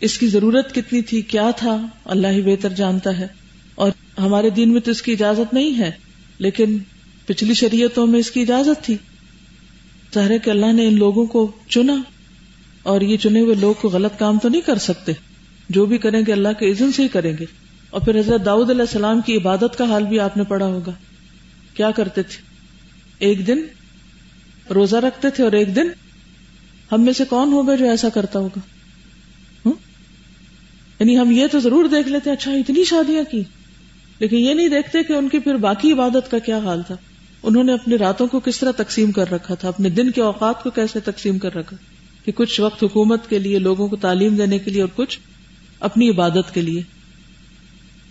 اس 0.00 0.18
کی 0.18 0.26
ضرورت 0.26 0.74
کتنی 0.74 1.02
تھی؟ 1.02 1.22
کیا 1.22 1.50
تھا؟ 1.56 1.86
اللہ 2.04 2.26
ہی 2.26 2.42
بہتر 2.42 2.68
جانتا 2.68 3.18
ہے۔ 3.18 3.26
اور 3.74 3.90
ہمارے 4.18 4.50
دین 4.50 4.72
میں 4.72 4.80
تو 4.80 4.90
اس 4.90 5.02
کی 5.02 5.12
اجازت 5.12 5.54
نہیں 5.54 5.78
ہے، 5.78 5.90
لیکن 6.38 6.78
پچھلی 7.28 7.54
شریعتوں 7.54 8.06
میں 8.06 8.20
اس 8.20 8.30
کی 8.30 8.40
اجازت 8.42 8.84
تھی۔ 8.84 8.96
ظاہر 10.14 10.38
کہ 10.38 10.50
اللہ 10.50 10.72
نے 10.72 10.86
ان 10.86 10.98
لوگوں 10.98 11.26
کو 11.26 11.52
چنا 11.68 11.96
اور 12.82 13.00
یہ 13.00 13.16
چنے 13.16 13.40
ہوئے 13.40 13.54
لوگ 13.54 13.74
کو 13.80 13.88
غلط 13.88 14.18
کام 14.18 14.38
تو 14.38 14.48
نہیں 14.48 14.60
کر 14.60 14.78
سکتے۔ 14.78 15.12
جو 15.68 15.86
بھی 15.86 15.98
کریں 15.98 16.22
گے 16.26 16.32
اللہ 16.32 16.48
کے 16.58 16.70
عزن 16.70 16.92
سے 16.92 17.02
ہی 17.02 17.08
کریں 17.08 17.36
گے۔ 17.40 17.44
اور 17.90 18.00
پھر 18.00 18.18
حضرت 18.20 18.46
داؤد 18.46 18.70
علیہ 18.70 18.80
السلام 18.80 19.20
کی 19.20 19.36
عبادت 19.36 19.78
کا 19.78 19.84
حال 19.84 20.04
بھی 20.04 20.20
آپ 20.20 20.36
نے 20.36 20.42
پڑھا 20.42 20.66
ہوگا۔ 20.66 20.92
کیا 21.74 21.90
کرتے 21.90 22.22
تھے؟ 22.22 22.42
ایک 23.18 23.46
دن 23.46 23.62
روزہ 24.74 24.96
رکھتے 24.96 25.30
تھے 25.30 25.44
اور 25.44 25.52
ایک 25.52 25.76
دن 25.76 25.86
ہم 26.92 27.04
میں 27.04 27.12
سے 27.12 27.24
کون 27.24 27.52
ہوگا 27.52 27.74
جو 27.74 27.90
ایسا 27.90 28.08
کرتا 28.08 28.38
ہوگا؟ 28.38 28.58
یعنی 31.00 31.18
ہم 31.18 31.30
یہ 31.30 31.46
تو 31.52 31.58
ضرور 31.58 31.84
دیکھ 31.84 32.08
لیتے 32.08 32.30
اچھا 32.30 32.52
اتنی 32.52 32.84
شادیاں 32.84 33.24
کی۔ 33.30 33.42
لیکن 34.18 34.36
یہ 34.36 34.54
نہیں 34.54 34.68
دیکھتے 34.68 35.02
کہ 35.02 35.12
ان 35.12 35.28
کی 35.28 35.38
پھر 35.38 35.54
باقی 35.54 35.92
عبادت 35.92 36.30
کا 36.30 36.38
کیا 36.38 36.58
حال 36.58 36.82
تھا۔ 36.82 36.96
انہوں 37.42 37.64
نے 37.64 37.72
اپنی 37.72 37.98
راتوں 37.98 38.26
کو 38.26 38.40
کس 38.40 38.58
طرح 38.58 38.72
تقسیم 38.72 39.12
کر 39.12 39.32
رکھا 39.32 39.54
تھا؟ 39.54 39.68
اپنے 39.68 39.90
دن 39.90 40.10
کے 40.10 40.20
اوقات 40.20 40.62
کو 40.62 40.70
کیسے 40.70 41.00
تقسیم 41.00 41.38
کر 41.38 41.54
رکھا؟ 41.54 41.76
کہ 42.24 42.32
کچھ 42.32 42.60
وقت 42.60 42.84
حکومت 42.84 43.28
کے 43.28 43.38
لیے، 43.38 43.58
لوگوں 43.58 43.88
کو 43.88 43.96
تعلیم 43.96 44.36
دینے 44.36 44.58
کے 44.58 44.70
لیے 44.70 44.80
اور 44.80 44.88
کچھ 44.96 45.20
اپنی 45.80 46.10
عبادت 46.10 46.54
کے 46.54 46.62
لیے۔ 46.62 46.82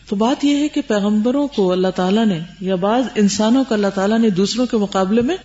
تو 0.10 0.16
بات 0.16 0.46
یہ 0.46 0.56
ہے 0.56 0.68
کہ 0.68 0.82
پیغمبروں 0.88 1.48
کو 1.48 1.72
اللہ 1.72 1.88
تعالیٰ 1.96 2.26
نے 2.26 2.40
یا 2.62 2.76
بعض 2.76 3.04
انسانوں 3.16 3.64
کو 3.64 3.74
اللہ 3.74 3.88
تعالیٰ 3.96 4.20
نے 4.20 4.30
دوسروں 4.30 4.66
کے 4.66 4.78
مقابلے 4.78 5.22
میں 5.22 5.38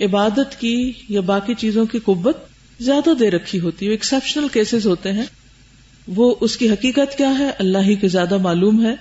عبادت 0.00 0.60
کی 0.60 0.92
یا 1.08 1.20
باقی 1.20 1.54
چیزوں 1.54 1.86
کی 1.86 1.98
قوت 1.98 2.36
زیادہ 2.80 3.14
دے 3.14 3.30
رکھی 3.30 3.60
ہوتی 3.60 3.86
ہے۔ 3.86 3.90
ایکسپشنل 3.90 4.48
کیسز 4.48 4.86
ہوتے 4.86 5.12
ہیں۔ 5.12 5.24
وہ 6.08 6.34
اس 6.40 6.56
کی 6.56 6.70
حقیقت 6.70 7.18
کیا 7.18 7.38
ہے؟ 7.38 7.50
اللہ 7.58 7.78
ہی 7.78 7.94
کے 7.94 8.08
زیادہ 8.08 8.36
معلوم 8.36 8.86
ہے۔ 8.86 8.94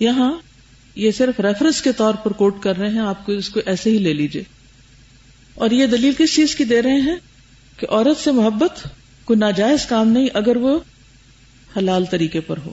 یہاں 0.00 0.32
یہ 0.96 1.10
صرف 1.10 1.40
ریفرنس 1.40 1.82
کے 1.82 1.92
طور 1.92 2.14
پر 2.14 2.32
کوٹ 2.32 2.62
کر 2.62 2.76
رہے 2.78 2.90
ہیں، 2.90 2.98
آپ 2.98 3.26
کو 3.26 3.32
اس 3.32 3.48
کو 3.48 3.60
ایسے 3.66 3.90
ہی 3.90 3.98
لے 3.98 4.12
لیجیے 4.12 4.42
اور 5.54 5.70
یہ 5.70 5.86
دلیل 5.86 6.12
کس 6.18 6.34
چیز 6.36 6.54
کی 6.56 6.64
دے 6.64 6.82
رہے 6.82 7.00
ہیں؟ 7.00 7.16
کہ 7.76 7.86
عورت 7.90 8.24
سے 8.24 8.32
محبت 8.32 8.88
کوئی 9.24 9.38
ناجائز 9.38 9.86
کام 9.86 10.08
نہیں 10.08 10.28
اگر 10.34 10.56
وہ 10.56 10.78
حلال 11.76 12.04
طریقے 12.04 12.40
پر 12.40 12.56
ہو۔ 12.66 12.72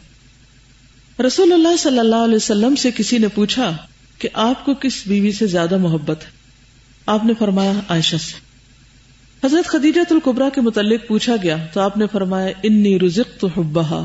رسول 1.28 1.54
اللہ 1.54 1.78
صلی 1.80 2.00
اللہ 2.00 2.16
علیہ 2.16 2.36
وسلم 2.36 2.76
سے 2.76 2.90
کسی 2.98 3.18
نے 3.18 3.28
پوچھا 3.28 3.78
کہ 4.20 4.30
آپ 4.34 4.66
کو 4.66 4.74
کس 4.74 5.04
بیوی 5.08 5.32
سے 5.32 5.48
زیادہ 5.48 5.78
محبت 5.78 6.22
ہے؟ 6.26 6.32
آپ 7.06 7.26
نے 7.26 7.34
فرمایا، 7.40 7.74
عائشہ 7.90 8.16
سے۔ 8.16 8.34
حضرت 9.48 9.66
خدیجہ 9.66 10.00
القبرا 10.10 10.50
کے 10.50 10.62
متعلق 10.62 11.08
پوچھا 11.08 11.36
گیا 11.44 11.58
تو 11.74 11.82
آپ 11.82 11.98
نے 11.98 12.06
فرمایا، 12.12 12.52
انی 12.64 13.00
رزق 13.00 13.40
تو 13.40 14.04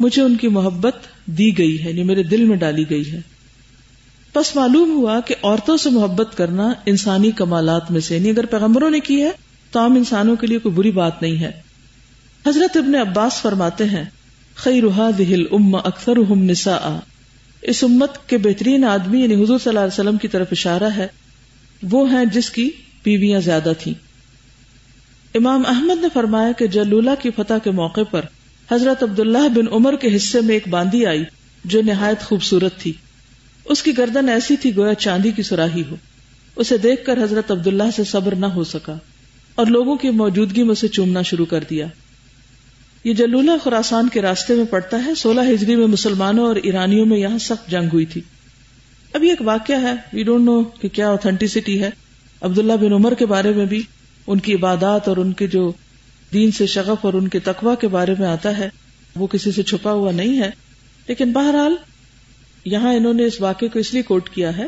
مجھے 0.00 0.22
ان 0.22 0.36
کی 0.36 0.48
محبت 0.48 0.96
دی 1.26 1.58
گئی 1.58 1.84
ہے 1.84 1.88
یعنی 1.90 2.02
میرے 2.02 2.22
دل 2.22 2.44
میں 2.44 2.56
ڈالی 2.56 2.84
گئی 2.90 3.12
ہے۔ 3.12 3.31
بس 4.34 4.56
معلوم 4.56 4.96
ہوا 4.96 5.20
کہ 5.20 5.34
عورتوں 5.42 5.76
سے 5.76 5.90
محبت 5.90 6.36
کرنا 6.36 6.72
انسانی 6.86 7.30
کمالات 7.30 7.90
میں 7.90 8.00
سے 8.00 8.16
یعنی 8.16 8.30
اگر 8.30 8.46
پیغمبروں 8.46 8.90
نے 8.90 9.00
کی 9.00 9.22
ہے، 9.22 9.30
تو 9.70 9.80
عام 9.80 9.94
انسانوں 9.94 10.36
کے 10.36 10.46
لیے 10.46 10.58
کوئی 10.58 10.74
بری 10.74 10.90
بات 10.90 11.22
نہیں 11.22 11.40
ہے۔ 11.40 11.50
حضرت 12.46 12.76
ابن 12.76 12.94
عباس 12.94 13.42
فرماتے 13.42 13.84
ہیں، 13.84 14.04
خیر 14.54 15.10
دہل 15.18 15.44
ام 15.52 15.74
اکثر 15.74 16.16
نسا 16.36 16.98
اس 17.62 17.84
امت 17.84 18.28
کے 18.28 18.38
بہترین 18.38 18.84
آدمی 18.84 19.22
یعنی 19.22 19.34
حضور 19.34 19.58
صلی 19.58 19.68
اللہ 19.68 19.80
علیہ 19.80 20.00
وسلم 20.00 20.16
کی 20.16 20.28
طرف 20.28 20.46
اشارہ 20.52 20.88
ہے، 20.96 21.06
وہ 21.90 22.12
ہیں 22.12 22.24
جس 22.24 22.50
کی 22.50 22.70
بیویاں 23.04 23.40
زیادہ 23.40 23.72
تھیں۔ 23.78 23.94
امام 25.34 25.62
احمد 25.66 26.00
نے 26.00 26.08
فرمایا 26.14 26.52
کہ 26.52 26.66
جلولہ 26.66 27.10
کی 27.22 27.30
فتح 27.30 27.54
کے 27.64 27.70
موقع 27.70 28.00
پر 28.10 28.20
حضرت 28.72 29.02
عبداللہ 29.02 29.48
بن 29.48 29.64
عمر 29.72 29.96
کے 29.96 30.16
حصے 30.16 30.40
میں 30.40 30.54
ایک 30.54 30.68
باندی 30.68 31.06
آئی، 31.06 31.24
جو 31.64 31.82
نہایت 31.82 32.20
خوبصورت 32.20 32.78
تھی۔ 32.78 32.92
اس 33.64 33.82
کی 33.82 33.98
گردن 33.98 34.28
ایسی 34.28 34.56
تھی 34.56 34.76
گویا 34.76 34.94
چاندی 34.94 35.30
کی 35.30 35.42
سراہی 35.42 35.82
ہو۔ 35.90 35.96
اسے 36.56 36.78
دیکھ 36.78 37.04
کر 37.04 37.22
حضرت 37.22 37.50
عبداللہ 37.50 37.82
سے 37.96 38.04
صبر 38.04 38.34
نہ 38.34 38.46
ہو 38.46 38.64
سکا 38.64 38.94
اور 39.54 39.66
لوگوں 39.66 39.96
کی 39.96 40.10
موجودگی 40.10 40.62
میں 40.62 40.72
اسے 40.72 40.88
چومنا 40.88 41.22
شروع 41.22 41.46
کر 41.46 41.64
دیا۔ 41.70 41.86
یہ 43.04 43.14
جلولہ 43.14 43.50
خوراسان 43.62 44.08
کے 44.08 44.22
راستے 44.22 44.54
میں 44.54 44.64
پڑتا 44.64 45.04
ہے، 45.06 45.14
سولہ 45.14 45.40
ہجری 45.40 45.76
میں 45.76 45.86
مسلمانوں 45.86 46.46
اور 46.46 46.56
ایرانیوں 46.56 47.06
میں 47.06 47.18
یہاں 47.18 47.38
سخت 47.38 47.70
جنگ 47.70 47.88
ہوئی 47.92 48.06
تھی۔ 48.06 48.20
ابھی 49.12 49.30
ایک 49.30 49.42
واقعہ 49.44 49.82
ہے 49.82 49.92
وی 50.12 50.22
ڈونٹ 50.22 50.44
نو 50.44 50.62
کہ 50.62 50.88
کیا 50.88 51.08
اوتھینٹسٹی 51.08 51.82
ہے۔ 51.82 51.90
عبداللہ 52.40 52.72
بن 52.72 52.92
عمر 52.92 53.14
کے 53.14 53.26
بارے 53.26 53.52
میں 53.52 53.66
بھی 53.66 53.82
ان 54.26 54.38
کی 54.38 54.54
عبادات 54.54 55.08
اور 55.08 55.16
ان 55.16 55.32
کے 55.32 55.46
جو 55.46 55.72
دین 56.32 56.50
سے 56.50 56.66
شغف 56.66 57.04
اور 57.04 57.14
ان 57.14 57.28
کے 57.28 57.38
تقوا 57.38 57.74
کے 57.74 57.88
بارے 57.88 58.14
میں 58.18 58.28
آتا 58.28 58.58
ہے، 58.58 58.68
وہ 59.16 59.26
کسی 59.26 59.52
سے 59.52 59.62
چھپا 59.62 59.92
ہوا 59.92 60.12
نہیں 60.12 60.42
ہے۔ 60.42 60.50
لیکن 61.08 61.32
بہرحال 61.32 61.74
یہاں 62.64 62.94
انہوں 62.94 63.14
نے 63.14 63.24
اس 63.24 63.40
واقعے 63.40 63.68
کو 63.68 63.78
اس 63.78 63.92
لیے 63.92 64.02
کوٹ 64.02 64.28
کیا 64.28 64.56
ہے 64.56 64.66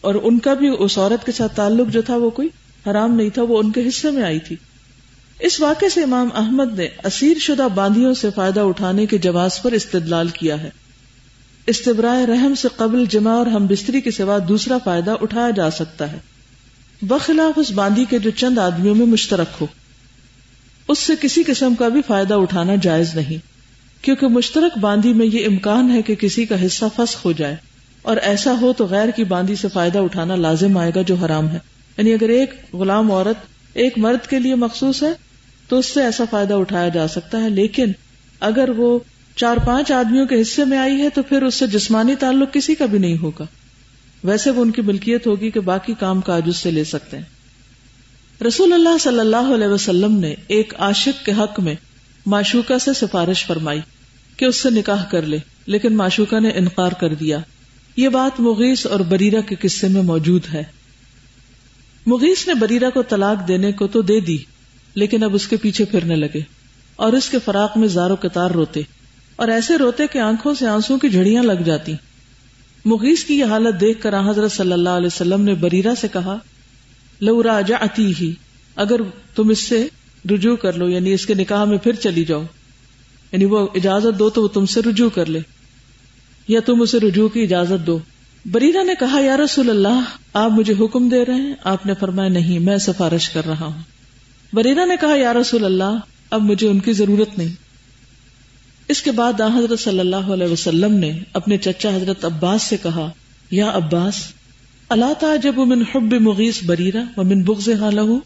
اور 0.00 0.14
ان 0.22 0.38
کا 0.38 0.54
بھی 0.54 0.70
اس 0.78 0.98
عورت 0.98 1.26
کے 1.26 1.32
ساتھ 1.32 1.56
تعلق 1.56 1.88
جو 1.88 2.02
تھا 2.02 2.16
وہ 2.16 2.30
کوئی 2.30 2.48
حرام 2.86 3.14
نہیں 3.14 3.30
تھا، 3.30 3.42
وہ 3.42 3.58
ان 3.58 3.72
کے 3.72 3.88
حصے 3.88 4.10
میں 4.10 4.22
آئی 4.22 4.38
تھی۔ 4.38 4.56
اس 5.38 5.60
واقعے 5.60 5.88
سے 5.88 6.02
امام 6.02 6.28
احمد 6.34 6.78
نے 6.78 6.88
اسیر 7.04 7.38
شدہ 7.38 7.68
باندیوں 7.74 8.14
سے 8.14 8.28
فائدہ 8.34 8.60
اٹھانے 8.60 9.06
کے 9.06 9.18
جواز 9.18 9.62
پر 9.62 9.72
استدلال 9.72 10.28
کیا 10.28 10.62
ہے۔ 10.62 10.70
استبرائے 11.66 12.26
رحم 12.26 12.54
سے 12.54 12.68
قبل 12.76 13.04
جمع 13.06 13.30
اور 13.30 13.46
ہم 13.46 13.66
بستری 13.66 14.00
کے 14.00 14.10
سوا 14.10 14.38
دوسرا 14.48 14.78
فائدہ 14.84 15.14
اٹھایا 15.20 15.50
جا 15.50 15.70
سکتا 15.70 16.12
ہے۔ 16.12 16.18
بخلاف 17.02 17.58
اس 17.58 17.70
باندی 17.70 18.04
کے 18.04 18.18
جو 18.18 18.30
چند 18.30 18.58
آدمیوں 18.58 18.94
میں 18.94 19.06
مشترک 19.06 19.46
ہو، 19.60 19.66
اس 20.88 20.98
سے 20.98 21.12
کسی 21.20 21.42
قسم 21.42 21.74
کا 21.74 21.88
بھی 21.88 22.00
فائدہ 22.06 22.34
اٹھانا 22.34 22.72
جائز 22.82 23.14
نہیں۔ 23.14 23.59
کیونکہ 24.02 24.26
مشترک 24.26 24.78
باندی 24.78 25.12
میں 25.12 25.26
یہ 25.26 25.46
امکان 25.46 25.90
ہے 25.90 26.02
کہ 26.02 26.14
کسی 26.14 26.44
کا 26.44 26.66
حصہ 26.66 26.84
فسخ 26.96 27.24
ہو 27.24 27.32
جائے۔ 27.32 27.56
اور 28.02 28.16
ایسا 28.16 28.54
ہو 28.60 28.72
تو 28.72 28.86
غیر 28.86 29.08
کی 29.08 29.24
باندی 29.24 29.54
سے 29.54 29.68
فائدہ 29.68 29.98
اٹھانا 29.98 30.34
لازم 30.34 30.78
آئے 30.78 30.92
گا 30.94 31.02
جو 31.02 31.14
حرام 31.14 31.48
ہے۔ 31.48 31.58
یعنی 31.96 32.12
اگر 32.12 32.28
ایک 32.28 32.74
غلام 32.74 33.12
عورت 33.12 33.36
ایک 33.74 33.92
مرد 33.96 34.26
کے 34.26 34.38
لیے 34.38 34.54
مخصوص 34.54 35.02
ہے، 35.02 35.12
تو 35.68 35.78
اس 35.78 35.86
سے 35.86 36.02
ایسا 36.02 36.24
فائدہ 36.30 36.54
اٹھایا 36.54 36.88
جا 36.88 37.08
سکتا 37.08 37.42
ہے۔ 37.42 37.50
لیکن 37.50 37.92
اگر 38.40 38.68
وہ 38.68 38.98
چار 39.36 39.56
پانچ 39.66 39.92
آدمیوں 39.92 40.26
کے 40.26 40.40
حصے 40.40 40.64
میں 40.64 40.78
آئی 40.78 41.02
ہے، 41.02 41.08
تو 41.08 41.22
پھر 41.22 41.42
اس 41.42 41.54
سے 41.54 41.66
جسمانی 41.66 42.14
تعلق 42.14 42.54
کسی 42.54 42.74
کا 42.74 42.86
بھی 42.86 42.98
نہیں 42.98 43.18
ہوگا۔ 43.18 43.46
ویسے 44.24 44.50
وہ 44.50 44.62
ان 44.62 44.70
کی 44.70 44.82
ملکیت 44.82 45.26
ہوگی 45.26 45.50
کہ 45.50 45.60
باقی 45.60 45.94
کام 45.94 46.20
کاج 46.20 46.42
اس 46.46 46.56
سے 46.56 46.70
لے 46.70 46.84
سکتے 46.84 47.16
ہیں۔ 47.16 47.24
رسول 48.44 48.72
اللہ 48.72 48.98
صلی 49.00 49.20
اللہ 49.20 49.54
علیہ 49.54 49.68
وسلم 49.68 50.18
نے 50.18 50.34
ایک 50.48 50.74
عاشق 50.78 51.24
کے 51.26 51.32
حق 51.32 51.60
میں 51.60 51.74
معشوقہ 52.26 52.78
سے 52.78 52.92
سفارش 52.92 53.46
فرمائی 53.46 53.80
کہ 54.36 54.44
اس 54.44 54.56
سے 54.56 54.70
نکاح 54.70 55.04
کر 55.04 55.22
لے، 55.22 55.38
لیکن 55.66 55.96
معشوقہ 55.96 56.40
نے 56.40 56.48
انکار 56.48 56.92
کر 56.92 57.14
دیا۔ 57.14 57.38
یہ 57.96 58.08
بات 58.08 58.40
مغیث 58.40 58.86
اور 58.86 59.00
بریرا 59.00 59.40
کے 59.40 59.56
قصے 59.60 59.88
میں 59.88 60.02
موجود 60.02 60.42
ہے۔ 60.52 60.62
مغیث 62.06 62.46
نے 62.48 62.54
بریرا 62.54 62.90
کو 62.90 63.02
طلاق 63.02 63.48
دینے 63.48 63.72
کو 63.72 63.86
تو 63.86 64.02
دے 64.02 64.20
دی، 64.20 64.38
لیکن 64.94 65.22
اب 65.22 65.34
اس 65.34 65.48
کے 65.48 65.56
پیچھے 65.56 65.84
پھرنے 65.84 66.16
لگے 66.16 66.40
اور 66.96 67.12
اس 67.12 67.28
کے 67.28 67.38
فراق 67.44 67.76
میں 67.76 67.88
زارو 67.88 68.14
قطار 68.20 68.50
روتے 68.50 68.80
اور 69.36 69.48
ایسے 69.48 69.78
روتے 69.78 70.06
کہ 70.12 70.18
آنکھوں 70.18 70.54
سے 70.54 70.66
آنسو 70.66 70.98
کی 70.98 71.08
جھڑیاں 71.08 71.42
لگ 71.42 71.62
جاتی۔ 71.64 71.94
مغیث 72.84 73.24
کی 73.24 73.38
یہ 73.38 73.44
حالت 73.44 73.80
دیکھ 73.80 74.02
کر 74.02 74.20
حضرت 74.20 74.52
صلی 74.52 74.72
اللہ 74.72 74.88
علیہ 74.88 75.06
وسلم 75.06 75.40
نے 75.40 75.54
بریرا 75.54 75.94
سے 76.00 76.08
کہا، 76.12 76.36
لو 77.20 77.42
راجا 77.42 77.76
ہی، 77.98 78.32
اگر 78.76 79.00
تم 79.34 79.48
اس 79.48 79.58
سے 79.58 79.86
رجوع 80.30 80.56
کر 80.56 80.72
لو 80.72 80.88
یعنی 80.88 81.12
اس 81.12 81.26
کے 81.26 81.34
نکاح 81.34 81.64
میں 81.64 81.78
پھر 81.78 81.92
چلی 81.92 82.24
جاؤ۔ 82.24 82.42
یعنی 83.32 83.44
وہ 83.44 83.68
اجازت 83.74 84.18
دو 84.18 84.30
تو 84.30 84.42
وہ 84.42 84.48
تم 84.48 84.66
سے 84.66 84.80
رجوع 84.82 85.10
کر 85.10 85.26
لے۔ 85.26 85.40
یا 86.48 86.60
تم 86.60 86.80
اسے 86.80 86.98
رجوع 86.98 87.28
کی 87.28 87.42
اجازت 87.42 87.86
دو۔ 87.86 87.98
بریرا 88.44 88.82
نے 88.82 88.92
کہا، 88.98 89.20
یا 89.20 89.36
رسول 89.36 89.70
اللہ، 89.70 90.00
آپ 90.32 90.50
مجھے 90.50 90.74
حکم 90.80 91.08
دے 91.08 91.24
رہے 91.24 91.34
ہیں۔ 91.34 91.54
آپ 91.64 91.86
نے 91.86 91.92
فرمایا، 92.00 92.28
نہیں، 92.28 92.58
میں 92.58 92.76
سفارش 92.76 93.28
کر 93.28 93.46
رہا 93.46 93.66
ہوں۔ 93.66 93.82
بریرا 94.52 94.84
نے 94.84 94.94
کہا، 95.00 95.16
یا 95.16 95.32
رسول 95.32 95.64
اللہ، 95.64 95.98
اب 96.30 96.42
مجھے 96.42 96.68
ان 96.68 96.80
کی 96.80 96.92
ضرورت 96.92 97.38
نہیں۔ 97.38 97.48
اس 98.88 99.02
کے 99.02 99.12
بعد 99.12 99.40
حضرت 99.40 99.80
صلی 99.80 100.00
اللہ 100.00 100.16
علیہ 100.16 100.46
وسلم 100.46 100.94
نے 100.94 101.18
اپنے 101.32 101.58
چچا 101.58 101.96
حضرت 101.96 102.24
عباس 102.24 102.62
سے 102.62 102.76
کہا، 102.82 103.10
یا 103.50 103.70
عباس، 103.74 104.14
اللہ 104.88 105.12
تعجب 105.20 105.58
من 105.58 105.82
حب 105.94 106.12
مغیث 106.12 106.64
بریرا 106.64 107.02
و 107.16 107.22
من 107.22 107.42
بغض 107.42 107.68
لہو۔ 107.68 108.18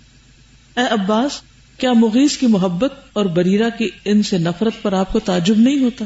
اے 0.76 0.82
عباس 0.90 1.40
کیا 1.78 1.92
مغیث 1.92 2.36
کی 2.36 2.46
محبت 2.46 2.92
اور 3.12 3.24
بریرا 3.24 3.68
کی 3.68 3.88
ان 4.04 4.22
سے 4.22 4.38
نفرت 4.38 4.82
پر 4.82 4.92
آپ 4.92 5.12
کو 5.12 5.18
تعجب 5.18 5.58
نہیں 5.58 5.78
ہوتا؟ 5.78 6.04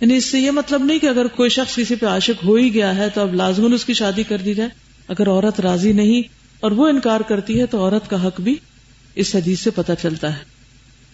یعنی 0.00 0.16
اس 0.16 0.24
سے 0.24 0.38
یہ 0.40 0.50
مطلب 0.50 0.84
نہیں 0.84 0.98
کہ 0.98 1.06
اگر 1.06 1.26
کوئی 1.26 1.50
شخص 1.50 1.76
کسی 1.76 1.94
پہ 1.94 2.06
عاشق 2.06 2.44
ہو 2.44 2.54
ہی 2.54 2.74
گیا 2.74 2.96
ہے 2.96 3.08
تو 3.08 3.20
اب 3.20 3.34
لازمن 3.34 3.72
اس 3.72 3.84
کی 3.84 3.94
شادی 3.94 4.22
کر 4.22 4.38
دی 4.38 4.54
جائے۔ 4.54 4.70
اگر 5.08 5.28
عورت 5.28 5.60
راضی 5.60 5.92
نہیں 5.92 6.22
اور 6.60 6.70
وہ 6.70 6.88
انکار 6.88 7.20
کرتی 7.20 7.60
ہے 7.60 7.66
تو 7.66 7.78
عورت 7.78 8.10
کا 8.10 8.26
حق 8.26 8.40
بھی 8.40 8.56
اس 9.14 9.34
حدیث 9.34 9.60
سے 9.60 9.70
پتہ 9.70 9.92
چلتا 10.02 10.38
ہے 10.38 10.44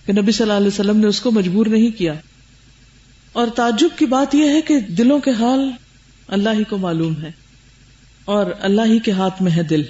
کہ 0.07 0.12
نبی 0.12 0.33
صلی 0.33 0.42
اللہ 0.42 0.57
علیہ 0.57 0.66
وسلم 0.66 0.97
نے 0.97 1.07
اس 1.07 1.21
کو 1.21 1.31
مجبور 1.31 1.66
نہیں 1.66 1.99
کیا۔ 1.99 2.14
اور 3.33 3.47
تعجب 3.55 3.88
کی 3.99 4.07
بات 4.07 4.35
یہ 4.35 4.49
ہے 4.49 4.61
کہ 4.61 4.81
دلوں 4.81 5.19
کے 5.19 5.31
حال 5.31 5.71
اللہ 6.29 6.51
ہی 6.51 6.64
کو 6.64 6.77
معلوم 6.77 7.14
ہے 7.23 7.31
اور 8.25 8.47
اللہ 8.61 8.83
ہی 8.85 8.99
کے 8.99 9.11
ہاتھ 9.11 9.42
میں 9.42 9.53
ہے 9.53 9.62
دل۔ 9.62 9.83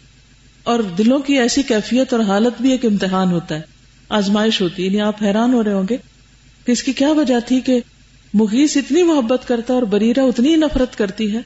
اور 0.66 0.81
دلوں 0.81 1.18
کی 1.18 1.38
ایسی 1.38 1.62
کیفیت 1.62 2.12
اور 2.12 2.22
حالت 2.22 2.62
بھی 2.62 2.70
ایک 2.70 2.85
امتحان 2.85 3.31
ہوتا 3.33 3.55
ہے۔ 3.55 3.61
آزمائش 4.09 4.61
ہوتی 4.61 4.83
ہے 4.83 4.87
یعنی 4.87 5.00
آپ 5.00 5.22
حیران 5.22 5.55
ہو 5.55 5.64
رہے 5.64 5.72
ہوں 5.72 5.85
گے 5.90 5.96
کہ 6.66 6.72
اس 6.72 6.83
کی 6.83 6.92
کیا 6.92 7.12
وجہ 7.12 7.40
تھی 7.46 7.61
کہ 7.61 7.81
مغیث 8.35 8.76
اتنی 8.76 9.02
محبت 9.02 9.48
کرتا 9.48 9.74
اور 9.74 9.83
بریرا 9.83 10.22
اتنی 10.22 10.57
نفرت 10.57 10.98
کرتی 10.98 11.33
ہے 11.33 11.38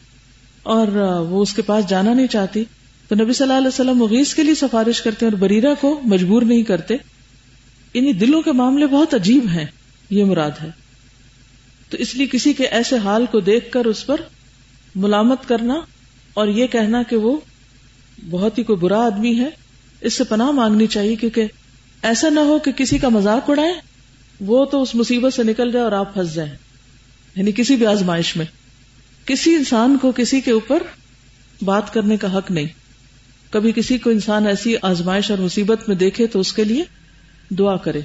اور 0.63 0.89
وہ 1.31 1.43
اس 1.43 1.55
کے 1.55 1.63
پاس 1.63 1.89
جانا 1.89 2.15
نہیں 2.15 2.27
چاہتی۔ 2.27 2.65
تو 3.09 3.15
نبی 3.15 3.33
صلی 3.33 3.45
اللہ 3.45 3.59
علیہ 3.59 3.69
وسلم 3.69 3.99
مغیث 3.99 4.35
کے 4.35 4.43
لیے 4.43 4.55
سفارش 4.55 5.03
کرتے 5.03 5.27
اور 5.27 5.33
بریرا 5.33 5.75
کو 5.75 6.01
مجبور 6.05 6.43
نہیں 6.43 6.63
کرتے۔ 6.63 6.97
یعنی 7.95 8.13
دلوں 8.13 8.43
کے 8.43 8.53
معاملے 8.53 8.87
بہت 8.87 9.15
عجیب 9.15 9.47
ہیں، 9.55 9.67
یہ 10.11 10.25
مراد 10.25 10.51
ہے۔ 10.63 10.71
تو 11.91 11.97
اس 11.97 12.15
لیے 12.15 12.27
کسی 12.27 12.53
کے 12.53 12.67
ایسے 12.67 12.99
حال 12.99 13.27
کو 13.31 13.41
دیکھ 13.41 13.73
کر 13.73 13.85
اس 13.85 14.07
پر 14.07 14.17
ملامت 14.95 15.49
کرنا 15.49 15.81
اور 16.35 16.49
یہ 16.49 16.67
کہنا 16.67 17.03
کہ 17.03 17.17
وہ 17.17 17.37
بہت 18.31 18.59
ہی 18.59 18.63
کوئی 18.63 18.77
برا 18.77 19.07
آدمی 19.07 19.41
ہے، 19.41 19.49
اس 20.01 20.15
سے 20.15 20.25
پناہ 20.25 20.51
مانگنی 20.51 20.87
چاہیے 20.87 21.17
کیونکہ 21.17 21.47
ایسا 22.03 22.29
نہ 22.29 22.41
ہو 22.41 22.59
کہ 22.59 22.73
کسی 22.73 22.99
کا 22.99 23.09
مذاق 23.09 23.51
اڑائے، 23.51 23.73
وہ 24.41 24.65
تو 24.65 24.83
اس 24.83 24.95
مصیبت 24.95 25.35
سے 25.35 25.43
نکل 25.43 25.73
جائے 25.73 25.85
اور 25.85 25.93
آپ 25.93 26.15
پھنس 26.15 26.35
جائیں۔ 26.35 26.53
یعنی 27.37 27.53
کسی 27.53 27.77
بھی 27.77 27.87
آزمائش 27.87 28.37
میں۔ 28.37 28.47
کسی 29.25 29.55
انسان 29.55 29.99
کو 29.99 30.13
کسی 30.13 30.41
کے 30.41 30.51
اوپر 30.51 30.83
بات 31.63 31.95
کرنے 31.95 32.17
کا 32.17 32.39
حق 32.39 32.51
نہیں۔ 32.51 32.67
کبھی 33.51 33.73
کسی 33.73 33.99
کو 33.99 34.11
انسان 34.11 34.47
ایسی 34.47 34.75
آزمائش 34.83 35.31
اور 35.31 35.39
مصیبت 35.39 35.89
میں 35.89 35.97
دیکھے 35.97 36.27
تو 36.27 36.41
اس 36.41 36.53
کے 36.53 36.65
لیے 36.65 36.85
دعا 37.51 37.77
کرے۔ 37.77 38.01